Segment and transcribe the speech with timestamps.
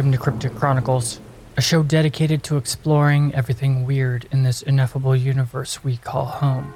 [0.00, 1.20] Welcome to Cryptic Chronicles,
[1.58, 6.72] a show dedicated to exploring everything weird in this ineffable universe we call home.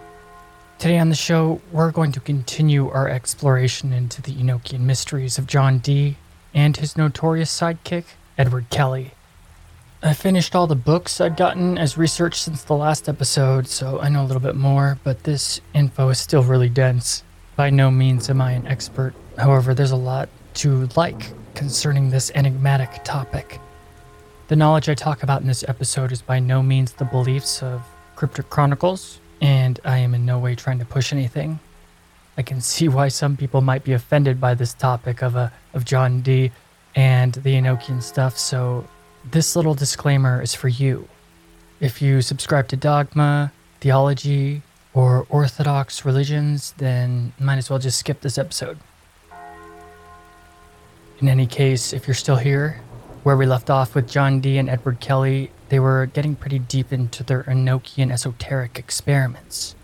[0.79, 5.47] Today on the show, we're going to continue our exploration into the Enochian mysteries of
[5.47, 6.19] John Dee
[6.53, 8.05] and his notorious sidekick,
[8.37, 9.13] Edward Kelly.
[10.03, 14.11] I finished all the books I'd gotten as research since the last episode, so I
[14.11, 17.23] know a little bit more, but this info is still really dense.
[17.57, 22.31] By no means am I an expert, however, there's a lot to like concerning this
[22.35, 23.61] enigmatic topic.
[24.49, 27.83] The knowledge I talk about in this episode is by no means the beliefs of
[28.17, 31.59] Cryptic Chronicles, and I am in no way trying to push anything.
[32.37, 35.85] I can see why some people might be offended by this topic of a of
[35.85, 36.53] John Dee
[36.95, 38.87] and the Enochian stuff, so
[39.25, 41.09] this little disclaimer is for you.
[41.81, 48.21] If you subscribe to dogma, theology, or orthodox religions, then might as well just skip
[48.21, 48.79] this episode.
[51.25, 52.83] In any case, if you're still here,
[53.23, 56.93] where we left off with John Dee and Edward Kelly, they were getting pretty deep
[56.93, 59.75] into their Enochian esoteric experiments.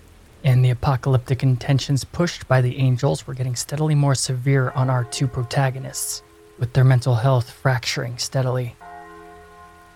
[0.44, 5.04] And the apocalyptic intentions pushed by the angels were getting steadily more severe on our
[5.04, 6.22] two protagonists,
[6.58, 8.76] with their mental health fracturing steadily.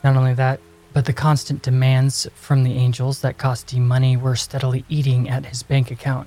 [0.03, 0.61] Not only that,
[0.95, 5.45] but the constant demands from the angels that cost Dee money were steadily eating at
[5.45, 6.27] his bank account,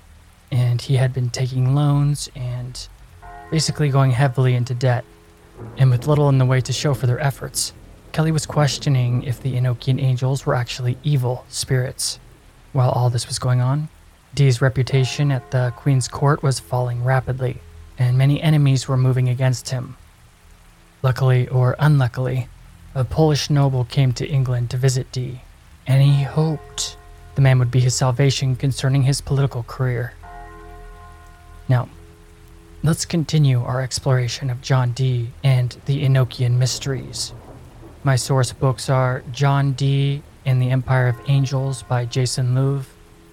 [0.51, 2.87] and he had been taking loans and
[3.51, 5.05] basically going heavily into debt,
[5.77, 7.73] and with little in the way to show for their efforts.
[8.11, 12.19] Kelly was questioning if the Enochian angels were actually evil spirits.
[12.73, 13.89] While all this was going on,
[14.33, 17.57] Dee's reputation at the Queen's court was falling rapidly,
[17.97, 19.97] and many enemies were moving against him.
[21.01, 22.47] Luckily or unluckily,
[22.95, 25.41] a Polish noble came to England to visit Dee,
[25.85, 26.97] and he hoped
[27.35, 30.13] the man would be his salvation concerning his political career.
[31.69, 31.89] Now,
[32.87, 37.33] Let's continue our exploration of John Dee and the Enochian mysteries.
[38.05, 42.85] My source books are John Dee and the Empire of Angels by Jason Louv,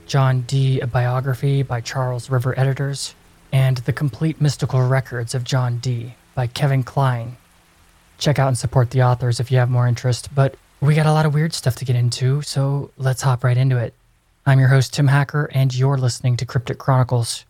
[0.09, 3.15] John Dee, a biography by Charles River Editors,
[3.53, 7.37] and The Complete Mystical Records of John Dee by Kevin Klein.
[8.19, 11.13] Check out and support the authors if you have more interest, but we got a
[11.13, 13.95] lot of weird stuff to get into, so let's hop right into it.
[14.47, 17.45] I'm your host, Tim Hacker, and you're listening to Cryptic Chronicles.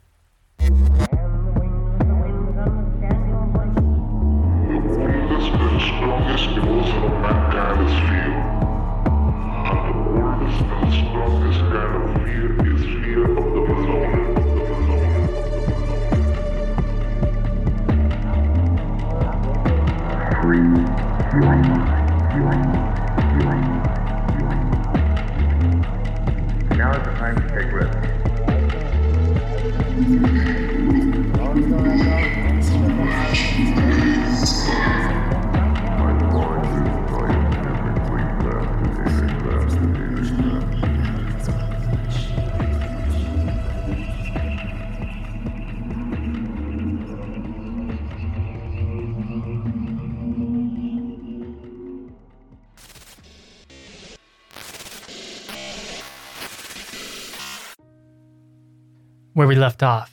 [59.44, 60.10] Where we left off.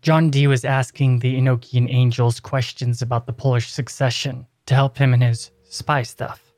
[0.00, 5.12] John Dee was asking the Enochian angels questions about the Polish succession to help him
[5.12, 6.50] in his spy stuff.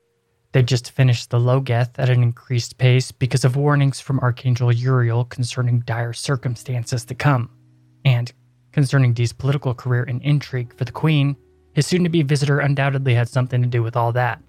[0.53, 5.25] They'd just finished the Loagaeth at an increased pace because of warnings from Archangel Uriel
[5.25, 7.51] concerning dire circumstances to come,
[8.05, 8.33] and
[8.71, 11.37] concerning Dee's political career and intrigue for the Queen.
[11.73, 14.41] His soon to be visitor undoubtedly had something to do with all that.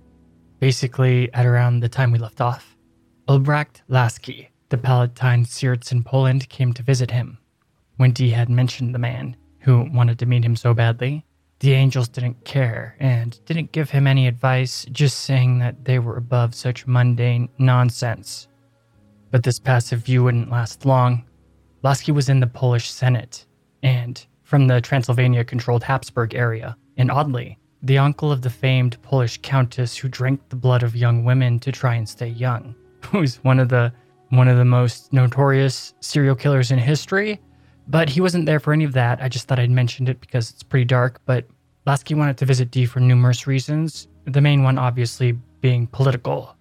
[0.59, 2.77] Basically, at around the time we left off,
[3.27, 7.39] Ulbracht Lasky, the Palatine Sieradz in Poland came to visit him.
[7.97, 11.25] When Dee had mentioned the man, who wanted to meet him so badly,
[11.59, 16.15] the angels didn't care and didn't give him any advice, just saying that they were
[16.15, 18.47] above such mundane nonsense.
[19.31, 21.25] But this passive view wouldn't last long.
[21.81, 23.45] Lasky was in the Polish Senate,
[23.81, 29.39] and from the Transylvania controlled Habsburg area, and oddly, the uncle of the famed Polish
[29.41, 33.59] countess who drank the blood of young women to try and stay young, who's one
[33.59, 33.91] of the
[34.29, 37.39] one of the most notorious serial killers in history.
[37.87, 39.21] But he wasn't there for any of that.
[39.21, 41.21] I just thought I'd mentioned it because it's pretty dark.
[41.25, 41.45] But
[41.85, 44.07] Lasky wanted to visit Dee for numerous reasons.
[44.25, 46.55] The main one, obviously, being political.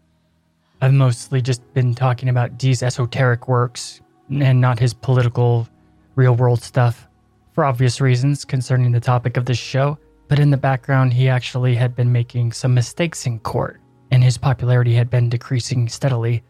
[0.81, 4.01] I've mostly just been talking about Dee's esoteric works
[4.31, 5.69] and not his political,
[6.15, 7.09] real world stuff
[7.53, 9.99] for obvious reasons concerning the topic of this show.
[10.29, 13.81] But in the background, he actually had been making some mistakes in court,
[14.11, 16.43] and his popularity had been decreasing steadily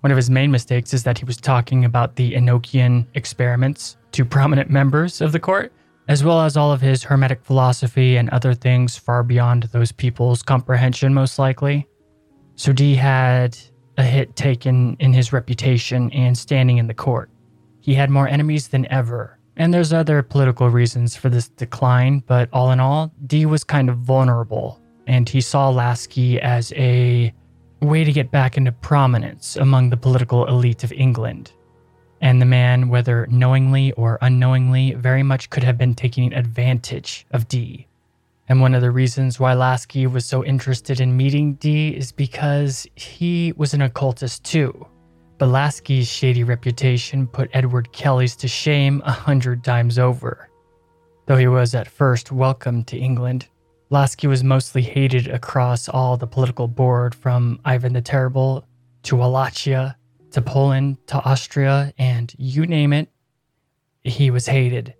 [0.00, 4.24] one of his main mistakes is that he was talking about the Enochian experiments to
[4.24, 5.72] prominent members of the court,
[6.08, 10.42] as well as all of his hermetic philosophy and other things far beyond those people's
[10.42, 11.86] comprehension, most likely.
[12.56, 13.56] So Dee had
[13.96, 17.30] a hit taken in his reputation and standing in the court.
[17.80, 22.48] He had more enemies than ever, and there's other political reasons for this decline, but
[22.52, 27.32] all in all, Dee was kind of vulnerable, and he saw Lasky as a
[27.80, 31.52] way to get back into prominence among the political elite of England.
[32.20, 37.48] And the man, whether knowingly or unknowingly, very much could have been taking advantage of
[37.48, 37.86] Dee.
[38.48, 42.86] And one of the reasons why Lasky was so interested in meeting Dee is because
[42.96, 44.86] he was an occultist too.
[45.38, 50.50] But Lasky's shady reputation put Edward Kelly's to shame a hundred times over.
[51.26, 53.46] Though he was at first welcomed to England,
[53.88, 58.66] Lasky was mostly hated across all the political board from Ivan the Terrible
[59.04, 59.96] to Wallachia
[60.32, 63.08] to Poland to Austria, and you name it,
[64.02, 64.94] he was hated.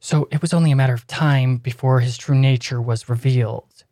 [0.00, 3.84] So it was only a matter of time before his true nature was revealed.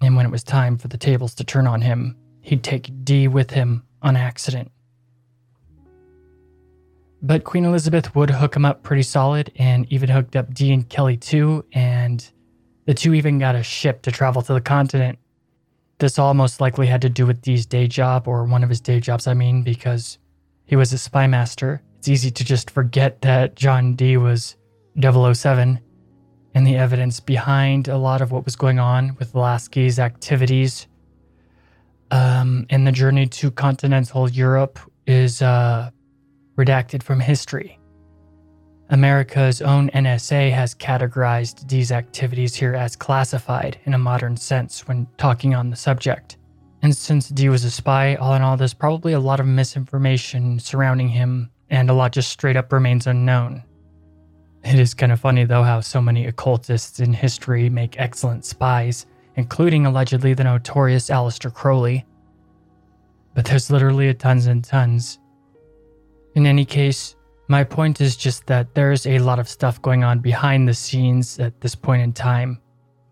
[0.00, 3.28] And when it was time for the tables to turn on him, he'd take Dee
[3.28, 4.70] with him on accident.
[7.22, 10.88] But Queen Elizabeth would hook him up pretty solid and even hooked up Dee and
[10.88, 12.28] Kelly too, and
[12.84, 15.18] the two even got a ship to travel to the continent
[15.98, 18.80] this all most likely had to do with Dee's day job, or one of his
[18.80, 20.18] day jobs, I mean, because
[20.64, 21.82] he was a spy master.
[21.98, 24.56] It's easy to just forget that John Dee was
[25.00, 25.80] 007
[26.54, 30.86] and the evidence behind a lot of what was going on with Lasky's activities.
[32.10, 35.90] Um, and the journey to continental Europe is uh,
[36.56, 37.75] redacted from history.
[38.90, 45.08] America's own NSA has categorized these activities here as classified in a modern sense when
[45.18, 46.36] talking on the subject.
[46.82, 50.60] And since Dee was a spy, all in all, there's probably a lot of misinformation
[50.60, 53.64] surrounding him, and a lot just straight up remains unknown.
[54.62, 59.06] It is kind of funny, though, how so many occultists in history make excellent spies,
[59.34, 62.04] including allegedly the notorious Aleister Crowley.
[63.34, 65.18] But there's literally a tons and tons.
[66.36, 67.15] In any case,
[67.48, 71.38] my point is just that there's a lot of stuff going on behind the scenes
[71.38, 72.60] at this point in time.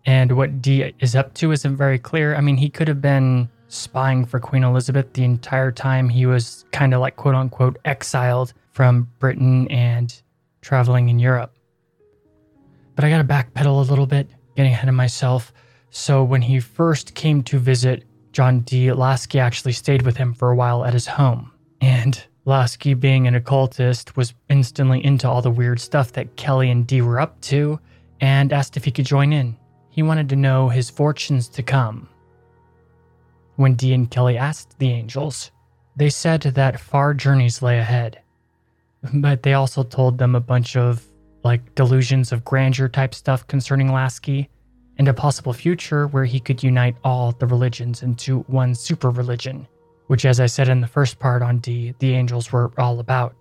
[0.05, 2.35] And what Dee is up to isn't very clear.
[2.35, 6.65] I mean, he could have been spying for Queen Elizabeth the entire time he was
[6.71, 10.21] kind of like quote unquote exiled from Britain and
[10.61, 11.55] traveling in Europe.
[12.95, 15.53] But I got to backpedal a little bit, getting ahead of myself.
[15.89, 20.51] So when he first came to visit John Dee, Lasky actually stayed with him for
[20.51, 21.51] a while at his home.
[21.81, 26.85] And Lasky, being an occultist, was instantly into all the weird stuff that Kelly and
[26.85, 27.79] Dee were up to
[28.21, 29.57] and asked if he could join in.
[29.89, 32.07] He wanted to know his fortunes to come.
[33.55, 35.49] When Dee and Kelly asked the angels,
[35.95, 38.21] they said that far journeys lay ahead.
[39.13, 41.03] But they also told them a bunch of
[41.43, 44.49] like delusions of grandeur type stuff concerning Lasky
[44.97, 49.67] and a possible future where he could unite all the religions into one super religion
[50.07, 53.35] which, as I said in the first part on Dee, the angels were all about.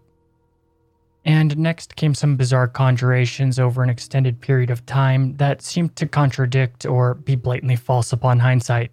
[1.25, 6.07] And next came some bizarre conjurations over an extended period of time that seemed to
[6.07, 8.93] contradict or be blatantly false upon hindsight.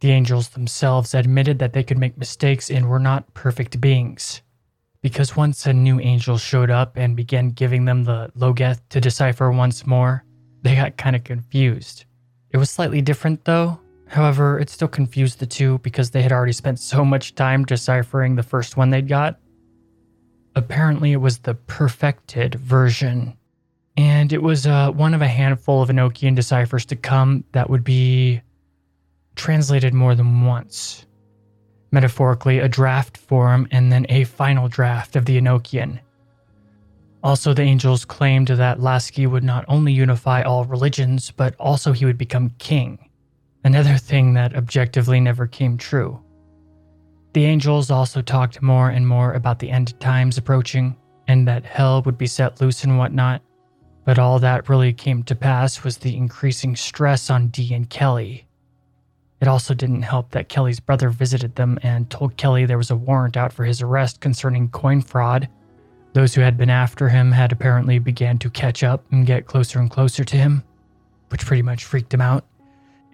[0.00, 4.42] The angels themselves admitted that they could make mistakes and were not perfect beings.
[5.02, 9.50] Because once a new angel showed up and began giving them the Loagaeth to decipher
[9.52, 10.24] once more,
[10.62, 12.04] they got kind of confused.
[12.50, 13.80] It was slightly different though,
[14.12, 18.36] However, it still confused the two because they had already spent so much time deciphering
[18.36, 19.40] the first one they'd got.
[20.54, 23.34] Apparently, it was the perfected version,
[23.96, 27.84] and it was uh, one of a handful of Enochian deciphers to come that would
[27.84, 28.42] be
[29.34, 31.06] translated more than once.
[31.90, 35.98] Metaphorically, a draft form and then a final draft of the Enochian.
[37.24, 42.04] Also, the angels claimed that Lasky would not only unify all religions, but also he
[42.04, 42.98] would become king
[43.64, 46.20] Another thing that objectively never came true.
[47.32, 50.96] The angels also talked more and more about the end times approaching
[51.28, 53.40] and that hell would be set loose and whatnot.
[54.04, 58.46] But all that really came to pass was the increasing stress on Dee and Kelly.
[59.40, 62.96] It also didn't help that Kelly's brother visited them and told Kelly there was a
[62.96, 65.48] warrant out for his arrest concerning coin fraud.
[66.12, 69.78] Those who had been after him had apparently began to catch up and get closer
[69.78, 70.64] and closer to him,
[71.28, 72.44] which pretty much freaked him out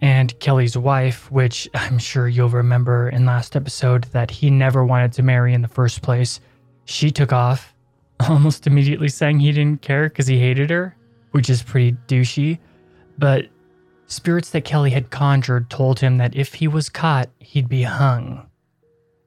[0.00, 5.12] and Kelly's wife, which I'm sure you'll remember in last episode that he never wanted
[5.14, 6.40] to marry in the first place.
[6.84, 7.74] She took off,
[8.28, 10.96] almost immediately saying he didn't care because he hated her,
[11.32, 12.58] which is pretty douchey.
[13.18, 13.46] But
[14.06, 18.48] spirits that Kelly had conjured told him that if he was caught, he'd be hung.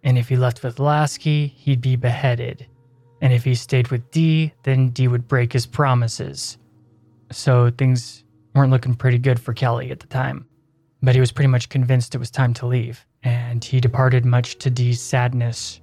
[0.04, 2.66] And if he left with Lasky, he'd be beheaded.
[3.22, 6.58] And if he stayed with Dee, then Dee would break his promises.
[7.32, 8.24] so things
[8.54, 10.46] weren't looking pretty good for Kelly at the time.
[11.04, 14.58] But he was pretty much convinced it was time to leave, and he departed much
[14.60, 15.82] to Dee's sadness.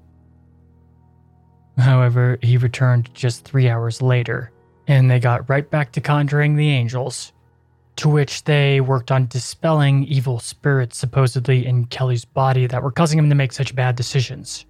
[1.77, 4.53] However, he returned just three hours later,
[4.87, 7.33] and they got right back to conjuring the angels,
[7.97, 13.19] to which they worked on dispelling evil spirits supposedly in Kelly's body that were causing
[13.19, 14.67] him to make such bad decisions.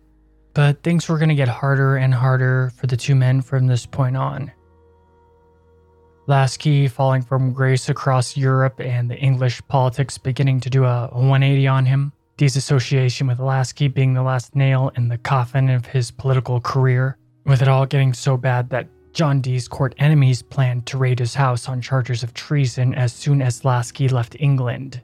[0.55, 3.87] But things were going to get harder and harder for the two men from this
[3.87, 4.51] point on.
[6.29, 11.67] Lasky falling from grace across Europe and the English politics beginning to do a 180
[11.67, 12.13] on him.
[12.37, 17.17] Dee's association with Lasky being the last nail in the coffin of his political career,
[17.47, 21.35] with it all getting so bad that John Dee's court enemies planned to raid his
[21.35, 25.01] house on charges of treason as soon as Lasky left England.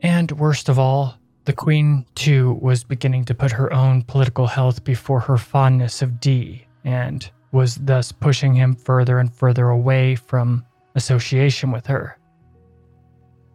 [0.00, 4.82] And worst of all, the Queen, too, was beginning to put her own political health
[4.82, 10.64] before her fondness of Dee, and was thus pushing him further and further away from
[10.94, 12.18] association with her.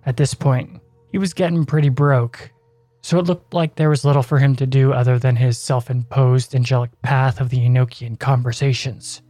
[0.05, 0.81] At this point,
[1.11, 2.51] he was getting pretty broke,
[3.01, 5.89] so it looked like there was little for him to do other than his self
[5.89, 9.21] imposed angelic path of the Enochian conversations.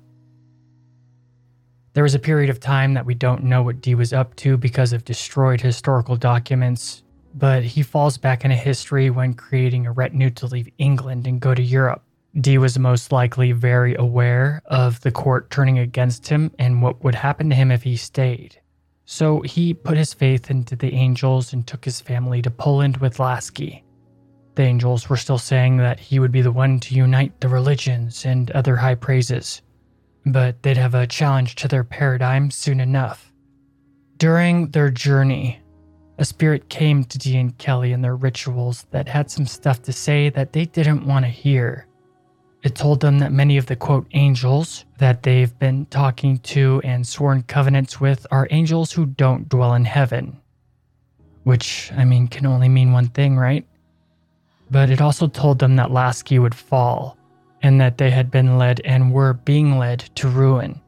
[1.93, 4.55] There was a period of time that we don't know what Dee was up to
[4.55, 7.03] because of destroyed historical documents,
[7.33, 11.53] but he falls back into history when creating a retinue to leave England and go
[11.53, 12.03] to Europe.
[12.39, 17.15] Dee was most likely very aware of the court turning against him and what would
[17.15, 18.61] happen to him if he stayed.
[19.05, 23.19] So he put his faith into the angels and took his family to Poland with
[23.19, 23.83] Lasky.
[24.55, 28.25] The angels were still saying that he would be the one to unite the religions
[28.25, 29.61] and other high praises,
[30.25, 33.33] but they'd have a challenge to their paradigm soon enough.
[34.17, 35.59] During their journey,
[36.17, 39.91] a spirit came to Dee and Kelly in their rituals that had some stuff to
[39.91, 41.87] say that they didn't want to hear.
[42.63, 47.07] It told them that many of the quote angels that they've been talking to and
[47.07, 50.39] sworn covenants with are angels who don't dwell in heaven.
[51.43, 53.65] Which, I mean, can only mean one thing, right?
[54.69, 57.17] But it also told them that Lasky would fall,
[57.63, 60.79] and that they had been led and were being led to ruin.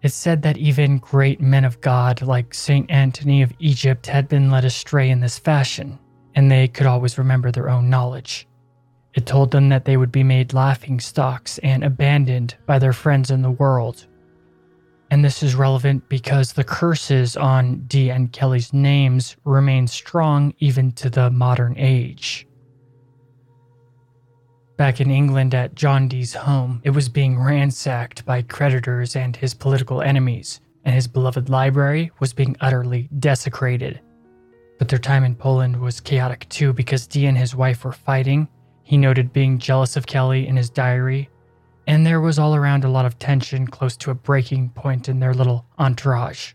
[0.00, 2.88] It said that even great men of God like St.
[2.88, 5.98] Anthony of Egypt had been led astray in this fashion,
[6.36, 8.46] and they could always remember their own knowledge.
[9.14, 13.30] It told them that they would be made laughing stocks and abandoned by their friends
[13.30, 14.06] in the world.
[15.10, 20.90] And this is relevant because the curses on Dee and Kelly's names remain strong even
[20.92, 22.48] to the modern age.
[24.76, 29.54] Back in England at John Dee's home, it was being ransacked by creditors and his
[29.54, 34.00] political enemies, and his beloved library was being utterly desecrated.
[34.80, 38.48] But their time in Poland was chaotic too because Dee and his wife were fighting
[38.84, 41.30] he noted being jealous of Kelly in his diary,
[41.86, 45.20] and there was all around a lot of tension close to a breaking point in
[45.20, 46.52] their little entourage.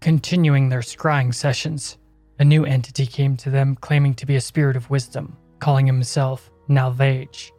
[0.00, 1.98] Continuing their scrying sessions,
[2.38, 6.50] a new entity came to them claiming to be a spirit of wisdom, calling himself
[6.68, 7.52] Nalvage.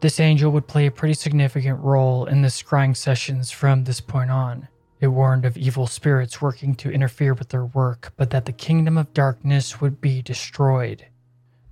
[0.00, 4.32] This angel would play a pretty significant role in the scrying sessions from this point
[4.32, 4.66] on.
[5.00, 8.98] It warned of evil spirits working to interfere with their work, but that the kingdom
[8.98, 11.06] of darkness would be destroyed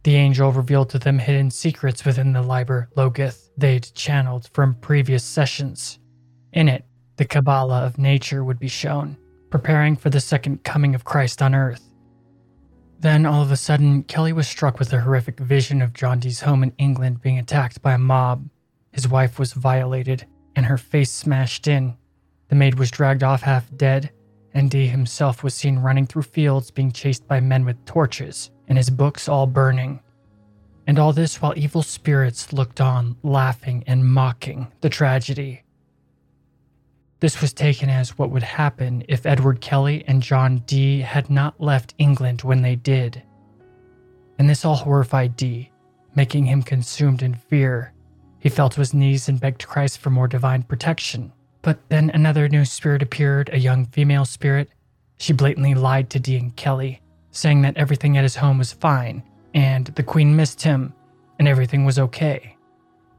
[0.06, 5.25] the angel revealed to them hidden secrets within the Liber Loagaeth they'd channeled from previous
[5.25, 5.98] sessions.
[6.52, 6.84] In it,
[7.16, 9.16] the Kabbalah of nature would be shown,
[9.50, 11.92] preparing for the second coming of Christ on earth.
[13.00, 16.40] Then, all of a sudden, Kelly was struck with a horrific vision of John Dee's
[16.40, 18.48] home in England being attacked by a mob.
[18.92, 21.96] His wife was violated, and her face smashed in.
[22.46, 24.12] The maid was dragged off half dead,
[24.54, 28.78] and Dee himself was seen running through fields being chased by men with torches and
[28.78, 30.00] his books all burning.
[30.87, 35.62] And all this while evil spirits looked on, laughing and mocking the tragedy.
[37.20, 41.61] This was taken as what would happen if Edward Kelly and John Dee had not
[41.61, 43.23] left England when they did.
[44.38, 45.70] And this all horrified Dee,
[46.14, 47.92] making him consumed in fear.
[48.38, 51.32] He fell to his knees and begged Christ for more divine protection.
[51.62, 54.68] But then another new spirit appeared, a young female spirit.
[55.16, 57.00] She blatantly lied to Dee and Kelly,
[57.37, 59.23] saying that everything at his home was fine
[59.55, 60.93] and the Queen missed him
[61.38, 62.57] and everything was okay.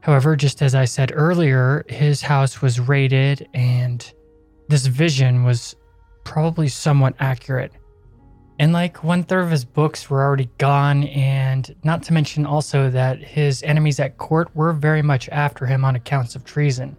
[0.00, 4.12] However, just as I said earlier, his house was raided and
[4.68, 5.74] this vision was
[6.24, 7.72] probably somewhat accurate.
[8.60, 12.90] And like one third of his books were already gone, and not to mention also
[12.90, 16.96] that his enemies at court were very much after him on accounts of treason.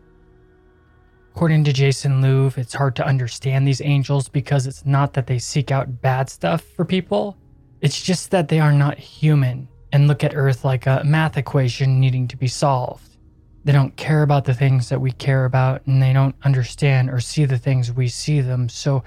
[1.35, 5.39] According to Jason Louv, it's hard to understand these angels because it's not that they
[5.39, 7.37] seek out bad stuff for people,
[7.81, 11.99] it's just that they are not human and look at Earth like a math equation
[11.99, 13.17] needing to be solved.
[13.63, 17.19] They don't care about the things that we care about, and they don't understand or
[17.19, 18.69] see the things we see them.
[18.69, 19.03] So,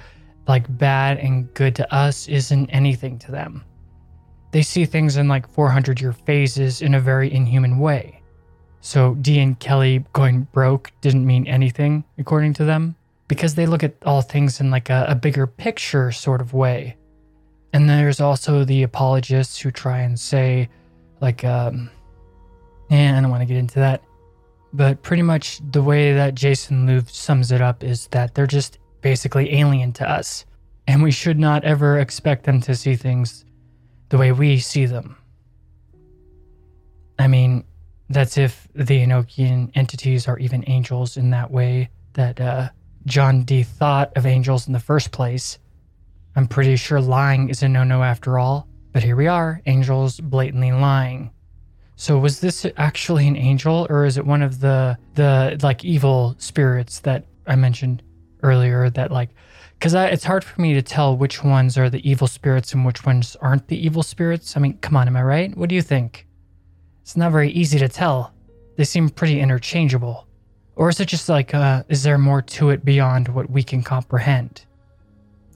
[0.46, 3.64] like, bad and good to us isn't anything to them.
[4.52, 8.21] They see things in like 400 year phases in a very inhuman way.
[8.84, 12.96] So, Dee and Kelly going broke didn't mean anything, according to them,
[13.28, 16.96] because they look at all things in like a, a bigger picture sort of way.
[17.72, 20.68] And there's also the apologists who try and say,
[21.20, 21.90] like, um,
[22.90, 24.02] yeah, I don't want to get into that.
[24.72, 28.78] But pretty much the way that Jason Louv sums it up is that they're just
[29.00, 30.44] basically alien to us,
[30.88, 33.44] and we should not ever expect them to see things
[34.08, 35.16] the way we see them.
[37.20, 37.62] I mean,
[38.12, 42.69] that's if the Enochian entities are even angels in that way that uh,
[43.07, 45.59] John Dee thought of angels in the first place.
[46.37, 50.21] I'm pretty sure lying is a no no after all, but here we are, angels
[50.21, 51.31] blatantly lying.
[51.97, 56.35] So was this actually an angel or is it one of the the like evil
[56.38, 58.02] spirits that I mentioned
[58.42, 59.31] earlier that like
[59.78, 63.04] cuz it's hard for me to tell which ones are the evil spirits and which
[63.04, 64.57] ones aren't the evil spirits.
[64.57, 65.57] I mean, come on, am I right?
[65.57, 66.26] What do you think?
[67.02, 68.32] It's not very easy to tell.
[68.76, 70.26] They seem pretty interchangeable.
[70.76, 73.82] Or is it just like uh is there more to it beyond what we can
[73.82, 74.64] comprehend?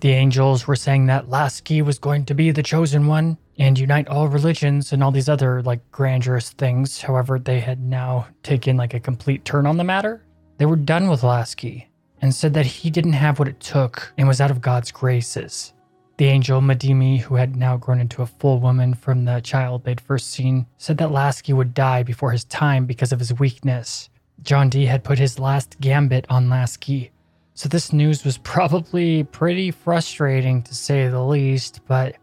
[0.00, 4.08] The angels were saying that Lasky was going to be the chosen one, and unite
[4.08, 7.00] all religions and all these other like grandiose things.
[7.00, 10.22] However, they had now taken like a complete turn on the matter.
[10.58, 11.88] They were done with Lasky
[12.20, 15.72] and said that he didn't have what it took and was out of God's graces.
[16.18, 20.00] The angel Madimi, who had now grown into a full woman from the child they'd
[20.00, 24.08] first seen, said that Lasky would die before his time because of his weakness.
[24.42, 27.10] John Dee had put his last gambit on Lasky,
[27.56, 32.16] so this news was probably pretty frustrating to say the least, but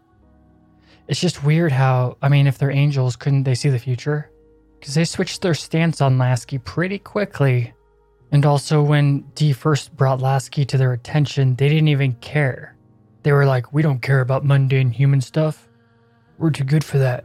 [1.08, 4.30] it's just weird how, I mean, if they're angels, couldn't they see the future?
[4.78, 7.74] Because they switched their stance on Lasky pretty quickly.
[8.30, 12.73] And also, when Dee first brought Lasky to their attention, they didn't even care.
[13.24, 15.68] They were like, we don't care about mundane human stuff.
[16.38, 17.24] We're too good for that.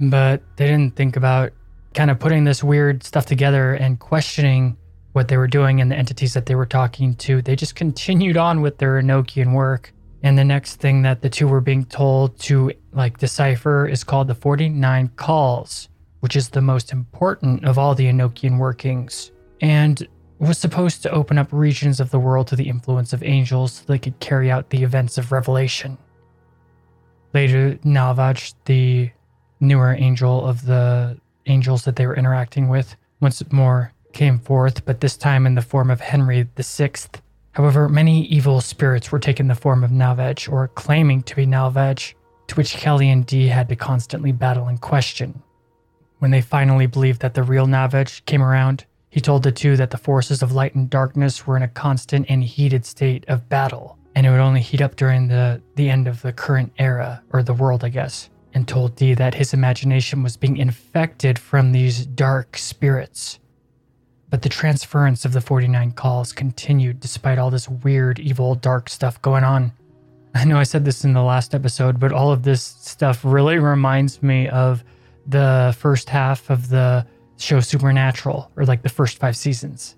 [0.00, 1.52] But they didn't think about
[1.94, 4.76] kind of putting this weird stuff together and questioning
[5.12, 7.42] what they were doing and the entities that they were talking to.
[7.42, 9.92] They just continued on with their Enochian work
[10.24, 14.26] and the next thing that the two were being told to like decipher is called
[14.26, 20.58] the 49 calls, which is the most important of all the Enochian workings, and was
[20.58, 23.98] supposed to open up regions of the world to the influence of angels so they
[23.98, 25.96] could carry out the events of revelation.
[27.32, 29.10] Later, Nalvage, the
[29.60, 35.00] newer angel of the angels that they were interacting with, once more came forth, but
[35.00, 36.92] this time in the form of Henry VI,
[37.54, 42.14] However, many evil spirits were taking the form of Nalvage or claiming to be Nalvage,
[42.48, 45.40] to which Kelly and Dee had to constantly battle and question.
[46.18, 49.90] When they finally believed that the real Nalvage came around, he told the two that
[49.90, 53.96] the forces of light and darkness were in a constant and heated state of battle,
[54.16, 57.44] and it would only heat up during the, the end of the current era, or
[57.44, 62.06] the world, I guess, and told Dee that his imagination was being infected from these
[62.06, 63.38] dark spirits
[64.34, 69.22] but the transference of the 49 calls continued despite all this weird, evil, dark stuff
[69.22, 69.72] going on.
[70.34, 73.60] I know I said this in the last episode, but all of this stuff really
[73.60, 74.82] reminds me of
[75.28, 77.06] the first half of the
[77.44, 79.96] show Supernatural, or like the first five seasons.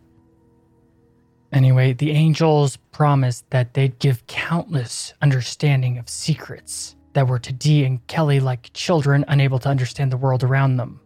[1.53, 7.85] Anyway, the angels promised that they'd give countless understanding of secrets that were to Dee
[7.85, 11.01] and Kelly like children unable to understand the world around them.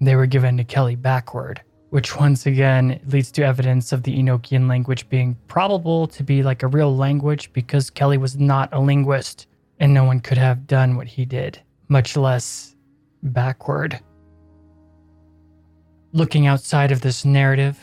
[0.00, 4.68] They were given to Kelly backward, which once again leads to evidence of the Enochian
[4.68, 9.48] language being probable to be like a real language because Kelly was not a linguist
[9.80, 12.76] and no one could have done what he did, much less
[13.22, 13.98] backward.
[16.12, 17.78] Looking outside of this narrative,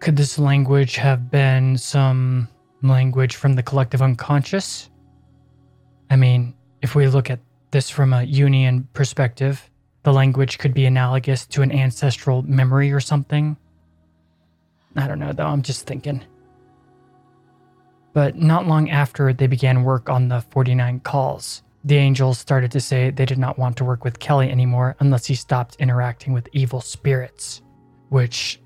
[0.00, 2.48] could this language have been some
[2.82, 4.90] language from the collective unconscious?
[6.10, 7.38] I mean, if we look at
[7.70, 9.70] this from a Jungian perspective,
[10.02, 13.56] the language could be analogous to an ancestral memory or something.
[14.96, 16.24] I don't know, though, I'm just thinking.
[18.12, 22.80] But not long after they began work on the 49 calls, the angels started to
[22.80, 26.48] say they did not want to work with Kelly anymore unless he stopped interacting with
[26.52, 27.62] evil spirits,
[28.08, 28.60] which.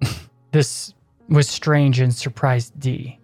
[0.52, 0.94] this
[1.28, 3.18] was strange and surprised Dee.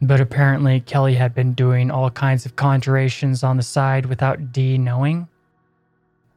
[0.00, 4.78] But apparently, Kelly had been doing all kinds of conjurations on the side without Dee
[4.78, 5.28] knowing.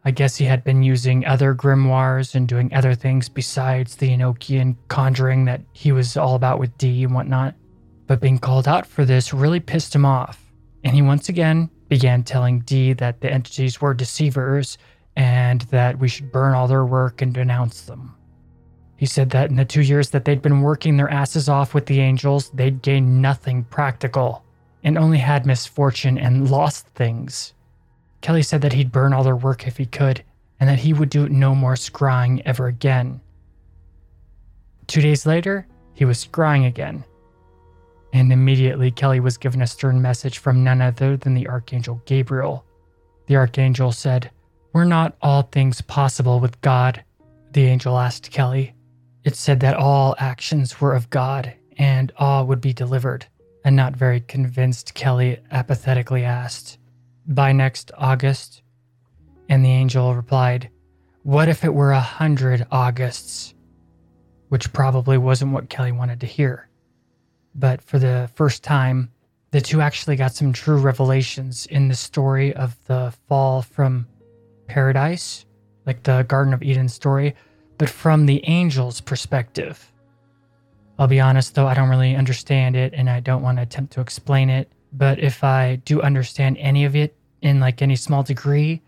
[0.03, 4.75] I guess he had been using other grimoires and doing other things besides the Enochian
[4.87, 7.55] conjuring that he was all about with Dee and whatnot.
[8.05, 10.44] But being called out for this really pissed him off,
[10.85, 14.77] and he once again began telling Dee that the entities were deceivers
[15.15, 18.15] and that we should burn all their work and denounce them.
[18.95, 21.87] He said that in the two years that they'd been working their asses off with
[21.87, 24.45] the angels, they'd gained nothing practical
[24.83, 27.55] and only had misfortune and lost things.
[28.21, 30.23] Kelly said that he'd burn all their work if he could,
[30.59, 33.19] and that he would do no more scrying ever again.
[34.87, 37.03] Two days later, he was scrying again.
[38.13, 42.65] And immediately, Kelly was given a stern message from none other than the Archangel Gabriel.
[43.27, 44.31] The Archangel said,
[44.73, 47.03] Were not all things possible with God?
[47.51, 48.73] The angel asked Kelly.
[49.23, 53.25] It said that all actions were of God and all would be delivered.
[53.63, 56.77] And not very convinced, Kelly apathetically asked,
[57.27, 58.61] By next August?
[59.49, 60.69] And the angel replied,
[61.23, 63.55] What if it were a hundred Augusts?
[64.49, 66.69] Which probably wasn't what Kelly wanted to hear.
[67.55, 69.11] But for the first time,
[69.51, 74.05] the two actually got some true revelations in the story of the fall from
[74.67, 75.45] paradise,
[75.85, 77.35] like the Garden of Eden story,
[77.77, 79.91] but from the angel's perspective.
[80.99, 83.93] I'll be honest though, I don't really understand it and I don't want to attempt
[83.93, 84.71] to explain it.
[84.93, 88.81] But if I do understand any of it in like any small degree,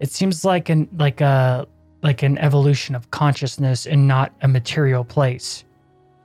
[0.00, 1.66] it seems like an like a
[2.02, 5.64] like an evolution of consciousness and not a material place.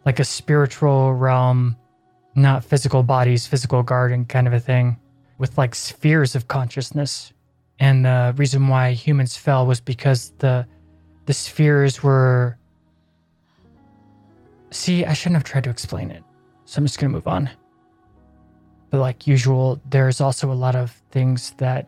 [0.05, 1.77] Like a spiritual realm,
[2.41, 4.97] not physical bodies, physical garden kind of a thing,
[5.37, 7.33] with like spheres of consciousness.
[7.79, 10.67] And the reason why humans fell was because the
[11.25, 12.59] the spheres were
[14.71, 16.23] See, I shouldn't have tried to explain it.
[16.65, 17.49] So I'm just going to move on.
[18.91, 21.87] But like usual, there's also a lot of things that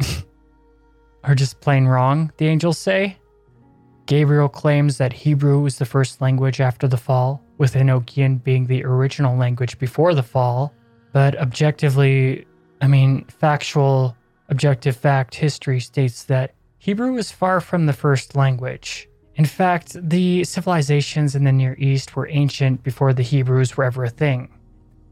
[1.24, 3.16] are just plain wrong, the angels say.
[4.06, 8.84] Gabriel claims that Hebrew was the first language after the fall, with Enochian being the
[8.84, 10.74] original language before the fall.
[11.12, 12.44] But objectively,
[12.80, 14.16] I mean, factual,
[14.48, 19.08] objective fact history states that Hebrew was far from the first language.
[19.36, 24.02] In fact, the civilizations in the Near East were ancient before the Hebrews were ever
[24.02, 24.48] a thing.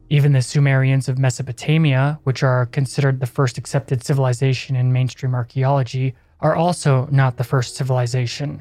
[0.09, 6.17] Even the Sumerians of Mesopotamia, which are considered the first accepted civilization in mainstream archaeology,
[6.41, 8.61] are also not the first civilization.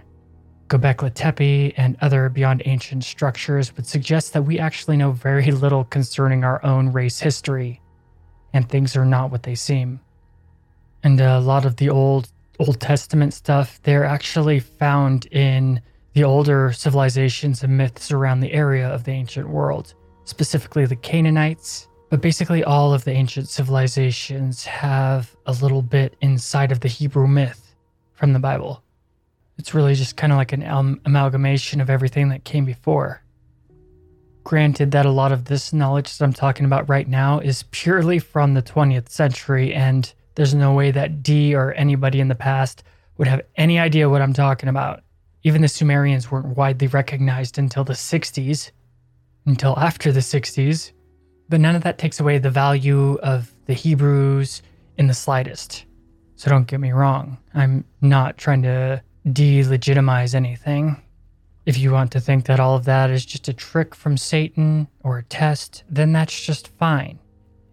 [0.69, 5.83] Göbekli Tepe and other beyond ancient structures would suggest that we actually know very little
[5.83, 7.81] concerning our own race history,
[8.53, 9.99] and things are not what they seem.
[11.03, 12.29] And a lot of the old
[12.59, 15.81] Old Testament stuff, they're actually found in
[16.13, 19.93] the older civilizations and myths around the area of the ancient world,
[20.25, 21.87] specifically the Canaanites.
[22.09, 27.27] But basically, all of the ancient civilizations have a little bit inside of the Hebrew
[27.27, 27.75] myth
[28.13, 28.83] from the Bible.
[29.59, 30.63] It's really just kind of like an
[31.05, 33.21] amalgamation of everything that came before.
[34.45, 38.19] Granted, that a lot of this knowledge that I'm talking about right now is purely
[38.19, 42.83] from the 20th century and there's no way that Dee or anybody in the past
[43.17, 45.03] would have any idea what I'm talking about.
[45.43, 48.71] Even the Sumerians weren't widely recognized until the 60s,
[49.45, 50.93] until after the 60s.
[51.49, 54.61] But none of that takes away the value of the Hebrews
[54.97, 55.83] in the slightest.
[56.37, 61.01] So don't get me wrong, I'm not trying to delegitimize anything.
[61.65, 64.87] If you want to think that all of that is just a trick from Satan
[65.03, 67.19] or a test, then that's just fine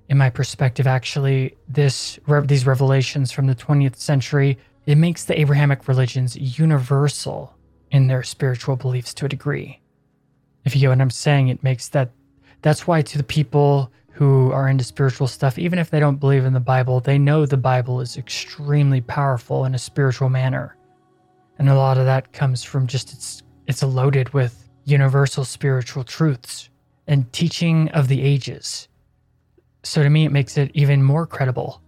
[0.09, 5.89] in my perspective, actually, this these revelations from the 20th century it makes the Abrahamic
[5.89, 7.53] religions universal
[7.91, 9.81] in their spiritual beliefs to a degree.
[10.65, 12.13] If you get what I'm saying, it makes that
[12.63, 16.45] that's why to the people who are into spiritual stuff, even if they don't believe
[16.45, 20.76] in the Bible, they know the Bible is extremely powerful in a spiritual manner.
[21.59, 26.71] And a lot of that comes from just it's it's loaded with universal spiritual truths
[27.07, 28.89] and teaching of the ages
[29.87, 31.81] so to me, it makes it even more credible.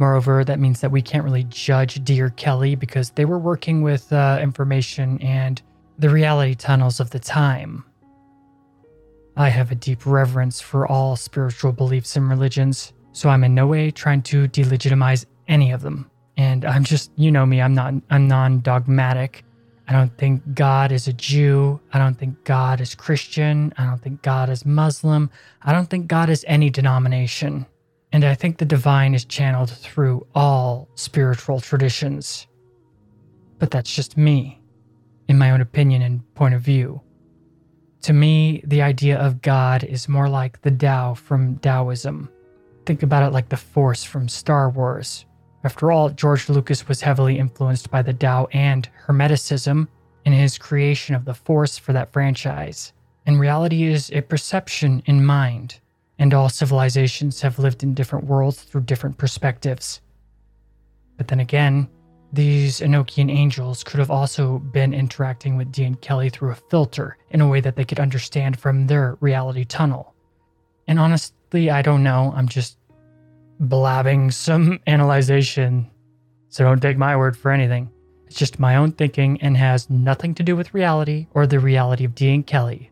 [0.00, 4.12] Moreover, that means that we can't really judge Dear Kelly because they were working with
[4.12, 5.62] uh, information and
[5.98, 7.84] the reality tunnels of the time.
[9.36, 13.68] I have a deep reverence for all spiritual beliefs and religions, so I'm in no
[13.68, 16.10] way trying to delegitimize any of them.
[16.36, 19.44] And I'm just, you know me, I'm not, I'm non-dogmatic.
[19.86, 21.78] I don't think God is a Jew.
[21.92, 23.72] I don't think God is Christian.
[23.76, 25.30] I don't think God is Muslim.
[25.62, 27.66] I don't think God is any denomination.
[28.12, 32.46] And I think the divine is channeled through all spiritual traditions.
[33.58, 34.60] But that's just me,
[35.28, 37.00] in my own opinion and point of view.
[38.02, 42.30] To me, the idea of God is more like the Tao from Taoism.
[42.86, 45.26] Think about it like the Force from Star Wars,
[45.64, 49.88] after all, George Lucas was heavily influenced by the Tao and Hermeticism
[50.26, 52.92] in his creation of the Force for that franchise.
[53.24, 55.80] And reality is a perception in mind,
[56.18, 60.02] and all civilizations have lived in different worlds through different perspectives.
[61.16, 61.88] But then again,
[62.32, 67.16] these Enochian angels could have also been interacting with Dee and Kelly through a filter
[67.30, 70.14] in a way that they could understand from their reality tunnel.
[70.88, 72.34] And honestly, I don't know.
[72.36, 72.76] I'm just
[73.60, 75.90] blabbing some analyzation,
[76.48, 77.90] so don't take my word for anything.
[78.26, 82.04] It's just my own thinking and has nothing to do with reality or the reality
[82.04, 82.90] of Dee and Kelly.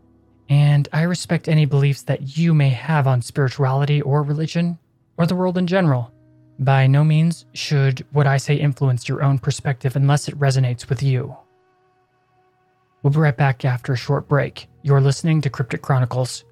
[0.49, 4.79] And I respect any beliefs that you may have on spirituality or religion
[5.17, 6.13] or the world in general.
[6.59, 11.03] By no means should what I say influence your own perspective unless it resonates with
[11.03, 11.37] you.
[13.03, 14.69] We'll be right back after a short break.
[14.83, 16.45] You're listening to Cryptic Chronicles.